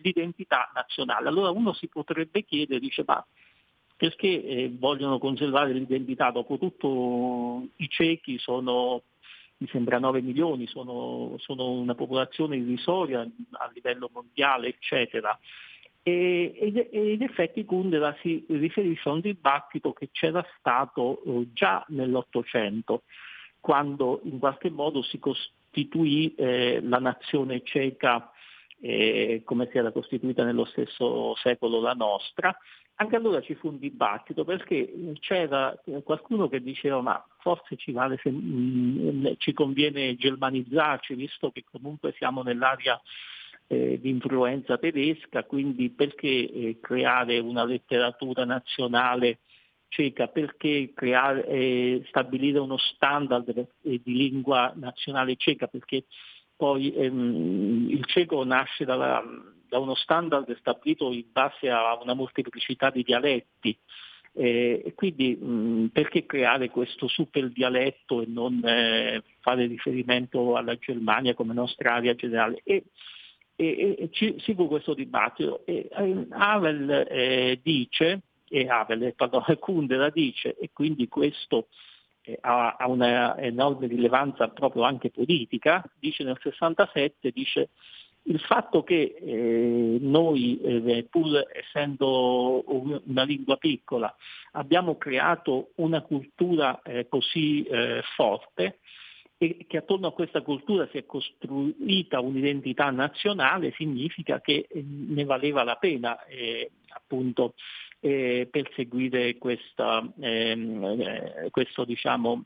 [0.03, 3.25] l'identità nazionale, allora uno si potrebbe chiedere, dice ma
[3.97, 6.29] perché eh, vogliono conservare l'identità?
[6.31, 9.01] Dopotutto i ciechi sono
[9.59, 15.37] mi sembra 9 milioni, sono, sono una popolazione irrisoria a livello mondiale, eccetera.
[16.03, 21.83] E, ed, in effetti Kundera si riferisce a un dibattito che c'era stato eh, già
[21.89, 23.03] nell'Ottocento,
[23.59, 28.31] quando in qualche modo si costituì eh, la nazione ceca
[28.79, 32.55] eh, come si era costituita nello stesso secolo la nostra,
[32.99, 38.19] anche allora ci fu un dibattito perché c'era qualcuno che diceva ma forse ci, vale
[38.21, 42.99] se, mh, mm, ci conviene germanizzarci visto che comunque siamo nell'area
[43.67, 49.39] eh, di influenza tedesca, quindi perché eh, creare una letteratura nazionale
[49.89, 56.05] ceca, perché creare, eh, stabilire uno standard di lingua nazionale ceca, perché
[56.55, 59.23] poi ehm, il ceco nasce dalla,
[59.67, 63.77] da uno standard stabilito in base a una molteplicità di dialetti.
[64.33, 71.33] Eh, quindi mh, perché creare questo super dialetto e non eh, fare riferimento alla Germania
[71.33, 72.61] come nostra area generale?
[72.63, 72.83] E,
[73.55, 75.65] e, e ci, fu questo dibattito.
[75.65, 81.67] E, eh, Havel eh, dice, e Havel, pardon, Kundera dice, e quindi questo
[82.21, 87.69] eh, ha, ha una enorme rilevanza proprio anche politica, dice nel 67, dice
[88.27, 92.63] il fatto che eh, noi, eh, pur essendo
[93.05, 94.13] una lingua piccola,
[94.53, 98.79] abbiamo creato una cultura eh, così eh, forte
[99.37, 105.23] e che attorno a questa cultura si è costruita un'identità nazionale, significa che eh, ne
[105.23, 107.53] valeva la pena eh, appunto
[107.99, 112.45] perseguire questa, ehm, questo, diciamo,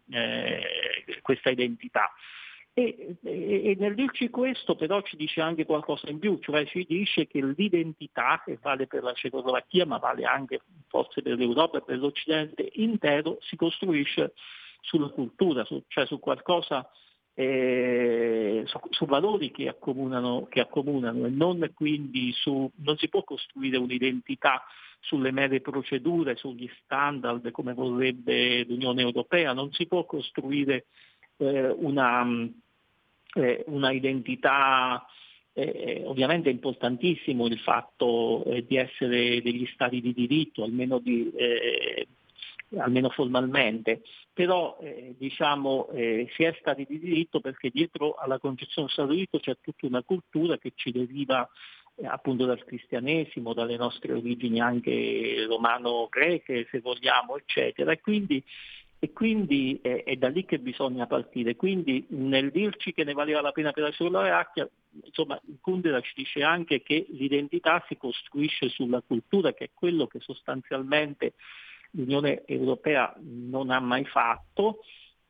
[1.21, 2.09] questa identità.
[2.73, 6.85] E, e, e, nel dirci questo però ci dice anche qualcosa in più, cioè ci
[6.87, 11.81] dice che l'identità, che vale per la Cecoslovacchia ma vale anche forse per l'Europa e
[11.81, 14.33] per l'Occidente intero, si costruisce
[14.79, 16.89] sulla cultura, su, cioè su qualcosa,
[17.33, 23.23] eh, su, su, valori che accomunano, che accomunano, e non quindi su, non si può
[23.23, 24.63] costruire un'identità
[25.01, 30.85] sulle mere procedure, sugli standard come vorrebbe l'Unione Europea, non si può costruire
[31.41, 32.25] eh, una,
[33.33, 35.05] eh, una, identità
[35.53, 41.29] eh, ovviamente è importantissimo il fatto eh, di essere degli stati di diritto, almeno, di,
[41.35, 42.07] eh,
[42.77, 44.01] almeno formalmente,
[44.31, 49.09] però eh, diciamo, eh, si è stati di diritto perché dietro alla concezione dello Stato
[49.09, 51.49] di diritto c'è tutta una cultura che ci deriva
[52.03, 57.91] appunto dal cristianesimo, dalle nostre origini anche romano-greche se vogliamo, eccetera.
[57.91, 58.43] E quindi
[59.03, 61.55] e quindi è, è, da lì che bisogna partire.
[61.55, 64.69] Quindi nel dirci che ne valeva la pena per la Cecoslovacchia,
[65.03, 70.19] insomma Kundera ci dice anche che l'identità si costruisce sulla cultura, che è quello che
[70.19, 71.33] sostanzialmente
[71.93, 74.81] l'Unione Europea non ha mai fatto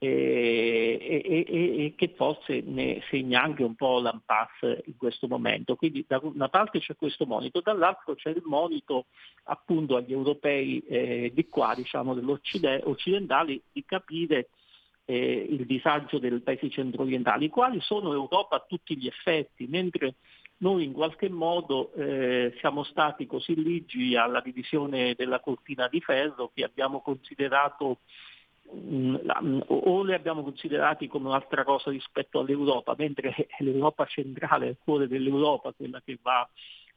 [0.04, 5.76] e, e, e, che forse ne segna anche un po' l'impasse in questo momento.
[5.76, 9.06] Quindi da una parte c'è questo monito, dall'altro c'è il monito
[9.44, 12.18] appunto agli europei eh, di qua, diciamo,
[12.84, 14.50] occidentali, di capire
[15.06, 20.16] eh, il disagio dei paesi centro-orientali, quali sono Europa a tutti gli effetti, mentre
[20.58, 26.50] noi in qualche modo eh, siamo stati così ligi alla divisione della cortina di ferro
[26.56, 28.00] che abbiamo considerato
[29.68, 35.74] o li abbiamo considerati come un'altra cosa rispetto all'Europa, mentre l'Europa centrale il cuore dell'Europa,
[35.74, 36.48] quella che va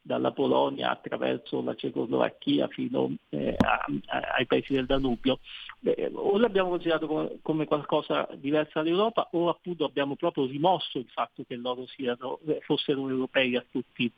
[0.06, 5.40] dalla Polonia attraverso la Cecoslovacchia fino eh, a, a, ai paesi del Danubio,
[5.80, 11.08] Beh, o l'abbiamo considerato come, come, qualcosa diverso dall'Europa o appunto abbiamo proprio rimosso il
[11.08, 14.12] fatto che loro siano, eh, fossero europei a tutti,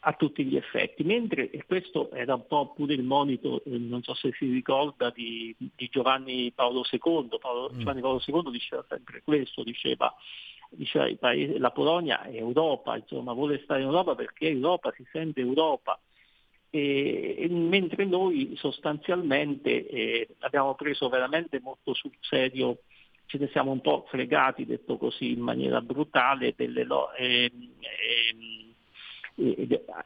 [0.00, 1.04] a tutti gli effetti.
[1.04, 5.08] Mentre, e questo era un po' pure il monito, eh, non so se si ricorda,
[5.08, 7.78] di, di Giovanni Paolo II, Paolo, mm.
[7.78, 10.14] Giovanni Paolo II diceva sempre questo, diceva,
[10.70, 15.40] diceva paesi, la Polonia è Europa, insomma vuole stare in Europa perché Europa si sente
[15.40, 15.98] Europa.
[16.72, 22.78] E, e mentre noi sostanzialmente eh, abbiamo preso veramente molto sul serio
[23.30, 26.84] ce ne siamo un po' fregati, detto così in maniera brutale, delle,
[27.16, 28.69] eh, eh,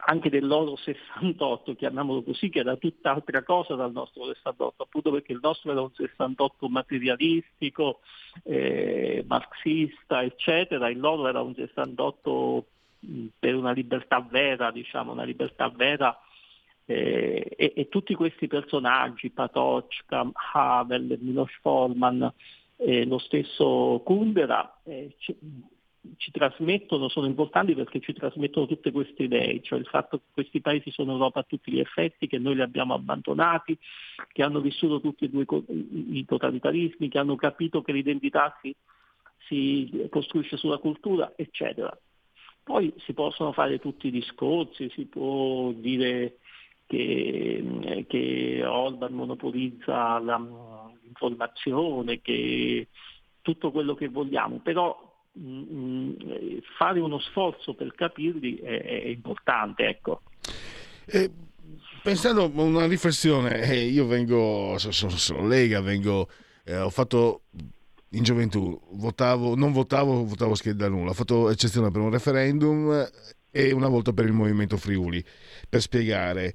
[0.05, 5.39] anche dell'oro 68, chiamiamolo così, che era tutt'altra cosa dal nostro 68, appunto perché il
[5.41, 7.99] nostro era un 68 materialistico,
[8.43, 12.65] eh, marxista, eccetera, il loro era un 68
[13.37, 16.17] per una libertà vera, diciamo, una libertà vera
[16.85, 22.31] eh, e, e, tutti questi personaggi, Patochka, Havel, Milos Forman,
[22.77, 25.15] eh, lo stesso Kundera, eh,
[26.17, 30.61] ci, trasmettono, sono importanti perché ci trasmettono tutte queste idee, cioè il fatto che questi
[30.61, 33.77] paesi sono Europa a tutti gli effetti, che noi li abbiamo abbandonati,
[34.31, 38.75] che hanno vissuto tutti e due i totalitarismi, che hanno capito che l'identità si,
[39.47, 41.97] si costruisce sulla cultura, eccetera.
[42.63, 46.37] Poi si possono fare tutti i discorsi, si può dire
[46.87, 50.37] che, che Orban monopolizza la,
[51.03, 52.87] l'informazione, che
[53.41, 55.04] tutto quello che vogliamo, però
[55.35, 59.85] mh, mm, mm, fare uno sforzo per capirli è, è importante.
[59.87, 60.21] Ecco.
[61.05, 61.29] Eh,
[62.01, 66.29] pensando a una riflessione, eh, io vengo, sono, sono Lega, vengo,
[66.63, 67.41] eh, ho fatto
[68.09, 73.07] in gioventù votavo, non votavo, votavo scheda nulla, ho fatto eccezione per un referendum
[73.51, 75.23] e una volta per il movimento Friuli,
[75.67, 76.53] per spiegare.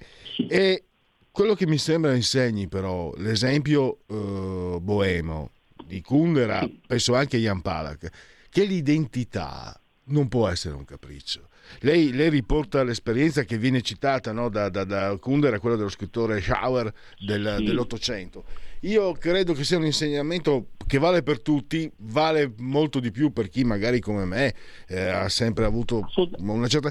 [0.49, 0.85] E
[1.31, 5.51] quello che mi sembra insegni però, l'esempio eh, boemo
[5.85, 8.11] di Kundera, penso anche a Jan Palak,
[8.51, 11.49] che l'identità non può essere un capriccio.
[11.81, 16.41] Lei, lei, riporta l'esperienza che viene citata no, da, da, da Kundera, quella dello scrittore
[16.41, 17.65] Schauer del, sì.
[17.65, 18.45] dell'Ottocento
[18.81, 23.49] io credo che sia un insegnamento che vale per tutti, vale molto di più per
[23.49, 24.55] chi magari come me
[24.89, 26.05] eh, ha sempre avuto
[26.39, 26.91] una certa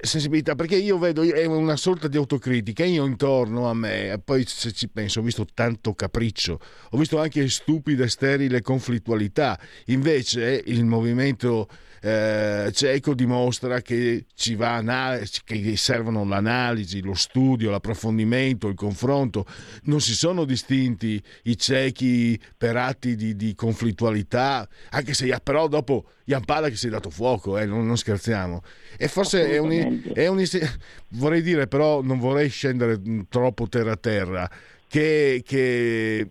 [0.00, 4.72] sensibilità, perché io vedo è una sorta di autocritica, io intorno a me, poi se
[4.72, 10.84] ci penso ho visto tanto capriccio, ho visto anche stupida e sterile conflittualità, invece il
[10.84, 11.68] movimento
[12.04, 19.46] eh, Ceco dimostra che ci va analisi, che servono l'analisi, lo studio, l'approfondimento, il confronto.
[19.84, 26.06] Non si sono distinti i cechi per atti di, di conflittualità, anche se però dopo
[26.24, 28.62] Jan che si è dato fuoco, eh, non, non, scherziamo.
[28.96, 30.42] E forse è un, è un,
[31.10, 34.50] vorrei dire, però non vorrei scendere troppo terra a terra,
[34.88, 36.30] che, che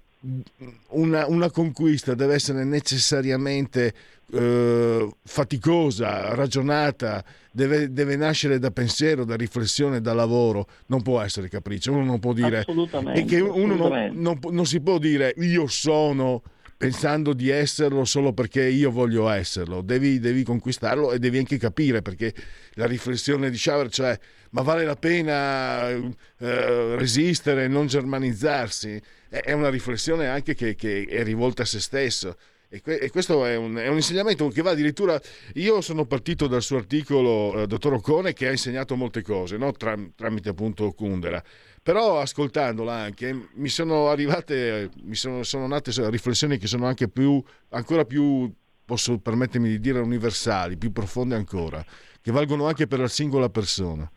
[0.89, 3.93] una, una, conquista deve essere necessariamente
[4.31, 11.49] eh, faticosa, ragionata, deve, deve, nascere da pensiero, da riflessione, da lavoro, non può essere
[11.49, 11.91] capriccio.
[11.91, 12.65] Uno non può dire
[13.13, 16.41] e che uno non, non, non si può dire io sono
[16.81, 22.01] pensando di esserlo solo perché io voglio esserlo, devi, devi, conquistarlo e devi anche capire
[22.01, 22.33] perché
[22.73, 24.17] la riflessione di Schauer, cioè
[24.51, 28.99] ma vale la pena eh, resistere, non germanizzarsi,
[29.29, 32.35] è una riflessione anche che, che è rivolta a se stesso.
[32.73, 35.19] E, que- e questo è un, è un, insegnamento che va addirittura.
[35.55, 39.73] Io sono partito dal suo articolo, eh, dottor Ocone, che ha insegnato molte cose no?
[39.73, 41.43] Tram- tramite appunto Kundera.
[41.83, 47.43] Però ascoltandola anche mi sono arrivate, mi sono, sono nate riflessioni che sono anche più,
[47.71, 48.49] ancora più,
[48.85, 51.83] posso permettermi di dire, universali, più profonde ancora,
[52.21, 54.09] che valgono anche per la singola persona.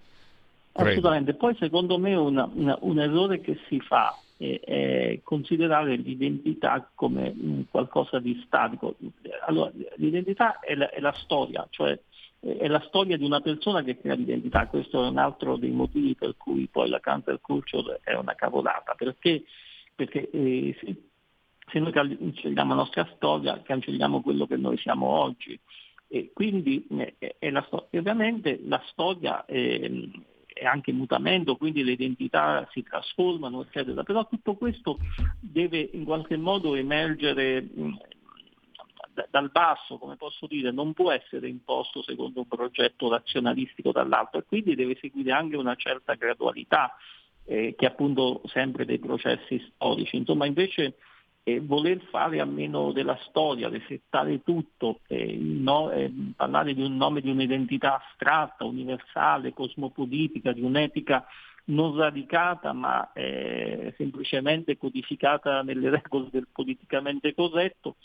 [0.75, 1.35] Assolutamente.
[1.35, 8.19] Poi secondo me una, una, un errore che si fa è considerare l'identità come qualcosa
[8.19, 8.97] di statico.
[9.47, 11.99] Allora, l'identità è la, è la storia, cioè
[12.41, 14.67] è la storia di una persona che crea l'identità.
[14.67, 18.95] Questo è un altro dei motivi per cui poi la cancel culture è una cavolata,
[18.95, 19.45] perché,
[19.95, 20.95] perché eh, se,
[21.71, 25.59] se noi cancelliamo la nostra storia, cancelliamo quello che noi siamo oggi.
[26.07, 26.87] E quindi
[27.19, 27.99] eh, è la storia.
[27.99, 29.91] Ovviamente la storia è,
[30.55, 34.03] è anche mutamento, quindi le identità si trasformano, eccetera.
[34.05, 34.99] Però tutto questo
[35.41, 37.69] deve in qualche modo emergere
[39.31, 44.45] dal basso, come posso dire, non può essere imposto secondo un progetto razionalistico dall'alto e
[44.45, 46.97] quindi deve seguire anche una certa gradualità
[47.45, 50.17] eh, che appunto sempre dei processi storici.
[50.17, 50.97] Insomma, invece
[51.45, 56.97] eh, voler fare a meno della storia, resettare tutto, eh, no, eh, parlare di un
[56.97, 61.25] nome di un'identità astratta, universale, cosmopolitica, di un'etica
[61.67, 67.97] non radicata ma eh, semplicemente codificata nelle regole del politicamente corretto,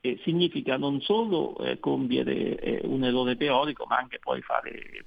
[0.00, 5.04] eh, significa non solo eh, compiere un errore teorico ma anche poi fare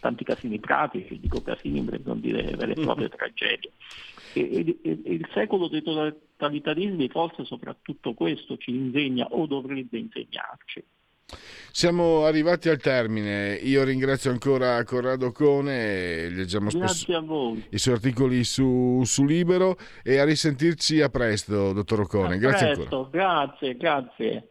[0.00, 3.72] tanti casini pratici, dico casini per non dire vere e proprie tragedie.
[4.32, 10.84] E, e, e il secolo dei totalitarismi forse soprattutto questo ci insegna o dovrebbe insegnarci.
[11.72, 13.54] Siamo arrivati al termine.
[13.54, 20.24] Io ringrazio ancora Corrado Cone, leggiamo spesso i suoi articoli su, su, Libero e a
[20.24, 22.38] risentirci a presto, dottor Ocone.
[22.38, 23.08] Grazie presto, ancora.
[23.10, 24.50] Grazie, grazie.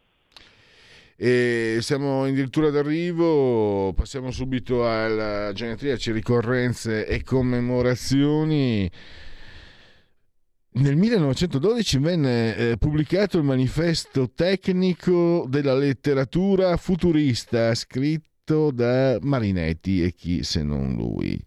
[1.17, 8.91] E siamo addirittura d'arrivo, passiamo subito alla genetriaci, ricorrenze e commemorazioni.
[10.77, 20.11] Nel 1912 venne eh, pubblicato il manifesto tecnico della letteratura futurista scritto da Marinetti e
[20.11, 21.41] chi se non lui.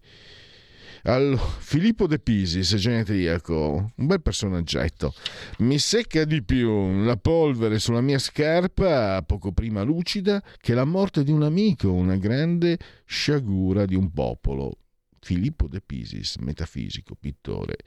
[1.03, 5.13] Allora, Filippo De Pisis, genetriaco, un bel personaggetto.
[5.59, 11.23] Mi secca di più la polvere sulla mia scarpa, poco prima lucida, che la morte
[11.23, 14.77] di un amico, una grande sciagura di un popolo.
[15.21, 17.77] Filippo De Pisis, metafisico, pittore.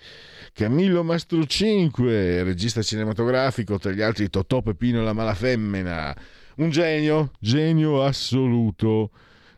[0.52, 6.16] Camillo Mastrocinque, regista cinematografico, tra gli altri Totò Pepino e la Malafemmina.
[6.56, 9.10] Un genio, genio assoluto.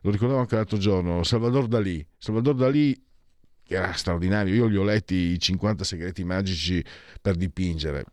[0.02, 2.04] Lo ricordavo anche l'altro giorno, Salvador Dalì.
[2.16, 2.96] Salvador Dalì
[3.64, 4.54] che era straordinario.
[4.54, 6.84] Io gli ho letti i 50 segreti magici
[7.20, 8.04] per dipingere.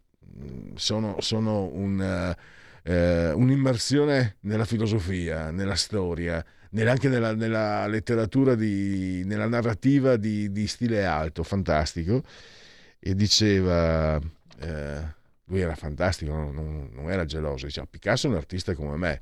[0.75, 2.35] Sono, sono un,
[2.83, 6.43] eh, un'immersione nella filosofia, nella storia
[6.87, 12.23] anche nella, nella letteratura, di, nella narrativa di, di, stile alto, fantastico.
[12.97, 14.17] E diceva,
[14.59, 15.03] eh,
[15.45, 19.21] lui era fantastico, non, non, era geloso, diceva Picasso è un artista come me,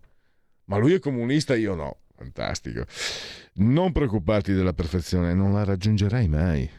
[0.66, 1.98] ma lui è comunista, io no.
[2.20, 2.84] Fantastico.
[3.54, 6.70] Non preoccuparti della perfezione, non la raggiungerai mai.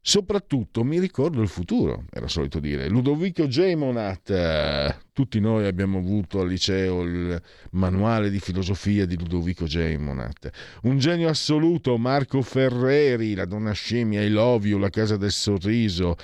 [0.00, 2.88] Soprattutto mi ricordo il futuro, era solito dire.
[2.88, 3.74] Ludovico J.
[3.74, 7.40] Monat, eh, tutti noi abbiamo avuto al liceo il
[7.72, 9.94] manuale di filosofia di Ludovico J.
[9.96, 10.50] Monat.
[10.84, 16.16] Un genio assoluto, Marco Ferreri, La donna scimmia, I love you, La casa del sorriso.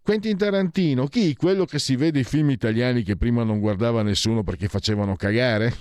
[0.00, 1.34] Quentin Tarantino, chi?
[1.34, 5.74] Quello che si vede i film italiani che prima non guardava nessuno perché facevano cagare?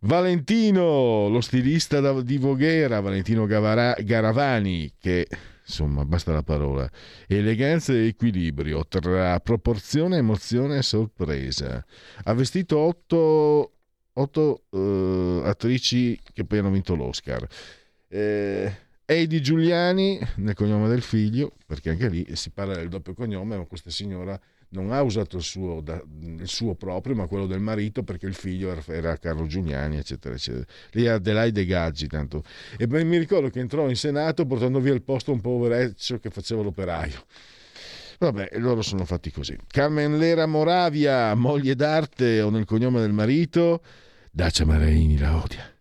[0.00, 5.26] Valentino, lo stilista di Voghera, Valentino Garavani, che
[5.66, 6.88] insomma, basta la parola.
[7.26, 11.84] Eleganza e equilibrio tra proporzione, emozione e sorpresa.
[12.24, 13.72] Ha vestito otto,
[14.12, 17.44] otto uh, attrici che poi hanno vinto l'Oscar.
[18.06, 18.72] Eh,
[19.04, 23.64] Eddie Giuliani nel cognome del figlio, perché anche lì si parla del doppio cognome, ma
[23.64, 24.38] questa signora
[24.70, 28.34] non ha usato il suo, da, il suo, proprio, ma quello del marito, perché il
[28.34, 30.64] figlio era, era Carlo Giuliani, eccetera, eccetera.
[30.92, 32.42] Lì Adelaide Gaggi, tanto.
[32.76, 36.30] E beh, mi ricordo che entrò in Senato portando via il posto un povereccio che
[36.30, 37.24] faceva l'operaio.
[38.18, 39.56] Vabbè, loro sono fatti così.
[39.68, 43.82] Carmen Lera Moravia, moglie d'arte o nel cognome del marito,
[44.30, 45.72] Dacia Marini la odia.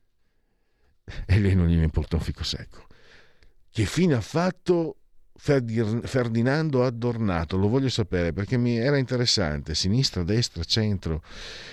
[1.25, 2.85] E lei non gli importa un fico secco.
[3.69, 4.96] Che fine ha fatto
[5.39, 11.21] Ferdinando Adornato, lo voglio sapere perché mi era interessante, sinistra, destra, centro.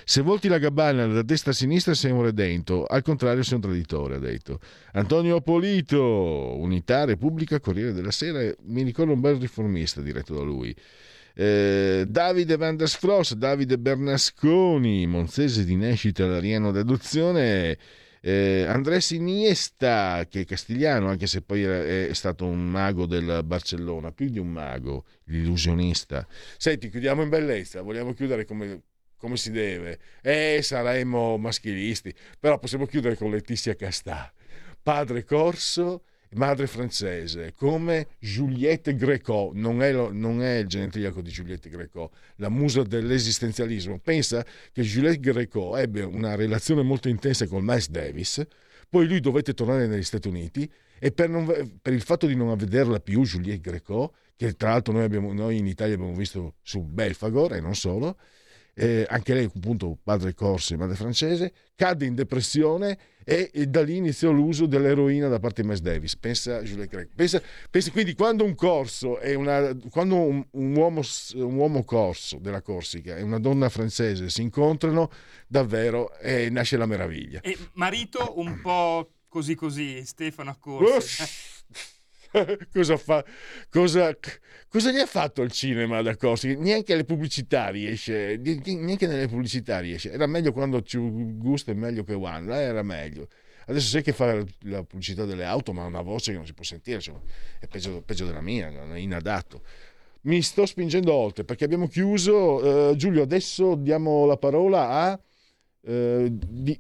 [0.04, 3.62] Se volti la gabbana da destra a sinistra sei un redento, al contrario sei un
[3.62, 4.60] traditore, ha detto.
[4.92, 10.74] Antonio Polito, Unità Repubblica, Corriere della Sera, mi ricordo un bel riformista diretto da lui.
[11.36, 12.90] Eh, Davide Van der
[13.36, 17.76] Davide Bernasconi, Monzese di nascita, l'ariano d'adozione
[18.26, 24.12] eh, Andrés Iniesta, che è castigliano, anche se poi è stato un mago del Barcellona,
[24.12, 26.26] più di un mago, l'illusionista.
[26.56, 28.80] Senti, chiudiamo in bellezza, vogliamo chiudere come,
[29.18, 29.98] come si deve.
[30.22, 34.32] Eh, saremo maschilisti, però possiamo chiudere con Letizia Castà.
[34.82, 36.04] Padre Corso
[36.34, 42.10] madre francese, come Juliette Greco, non è, lo, non è il genetriaco di Juliette Greco,
[42.36, 43.98] la musa dell'esistenzialismo.
[43.98, 48.46] Pensa che Juliette Greco ebbe una relazione molto intensa con Miles Davis,
[48.88, 51.46] poi lui dovette tornare negli Stati Uniti e per, non,
[51.80, 55.58] per il fatto di non vederla più, Juliette Greco, che tra l'altro noi, abbiamo, noi
[55.58, 58.16] in Italia abbiamo visto su Belfagor e non solo,
[58.74, 63.82] eh, anche lei appunto padre corso e madre francese, cadde in depressione e, e, da
[63.82, 66.16] lì iniziò l'uso dell'eroina da parte di Miles Davis.
[66.16, 67.08] Pensa Juliette Craig.
[67.14, 71.02] Pensa, pensa, quindi quando un corso è una, quando un, un, uomo,
[71.34, 75.10] un, uomo, corso della Corsica e una donna francese si incontrano,
[75.46, 77.40] davvero eh, nasce la meraviglia.
[77.40, 81.53] E marito un po' così così, Stefano Accorsi.
[82.72, 83.24] cosa, fa,
[83.70, 84.16] cosa,
[84.68, 86.56] cosa gli ha fatto il cinema da Corsi?
[86.56, 90.10] Neanche le pubblicità riesce, neanche nelle pubblicità riesce.
[90.10, 93.28] Era meglio quando ci gusta è meglio che one, là era meglio.
[93.66, 96.52] Adesso sai che fa la pubblicità delle auto, ma ha una voce che non si
[96.52, 97.14] può sentire, cioè,
[97.60, 99.62] è peggio, peggio, della mia, è inadatto.
[100.22, 102.90] Mi sto spingendo oltre perché abbiamo chiuso.
[102.90, 105.20] Uh, Giulio, adesso diamo la parola a.
[105.86, 106.78] Uh, di,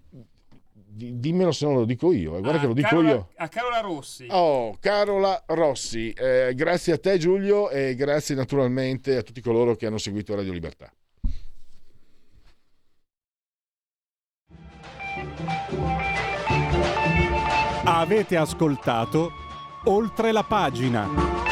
[0.94, 3.28] dimmelo se non lo dico io, eh, guarda ah, che lo dico Carola, io.
[3.36, 4.26] A Carola Rossi.
[4.30, 9.86] Oh, Carola Rossi, eh, grazie a te Giulio e grazie naturalmente a tutti coloro che
[9.86, 10.92] hanno seguito Radio Libertà.
[17.86, 19.30] Avete ascoltato
[19.84, 21.43] oltre la pagina.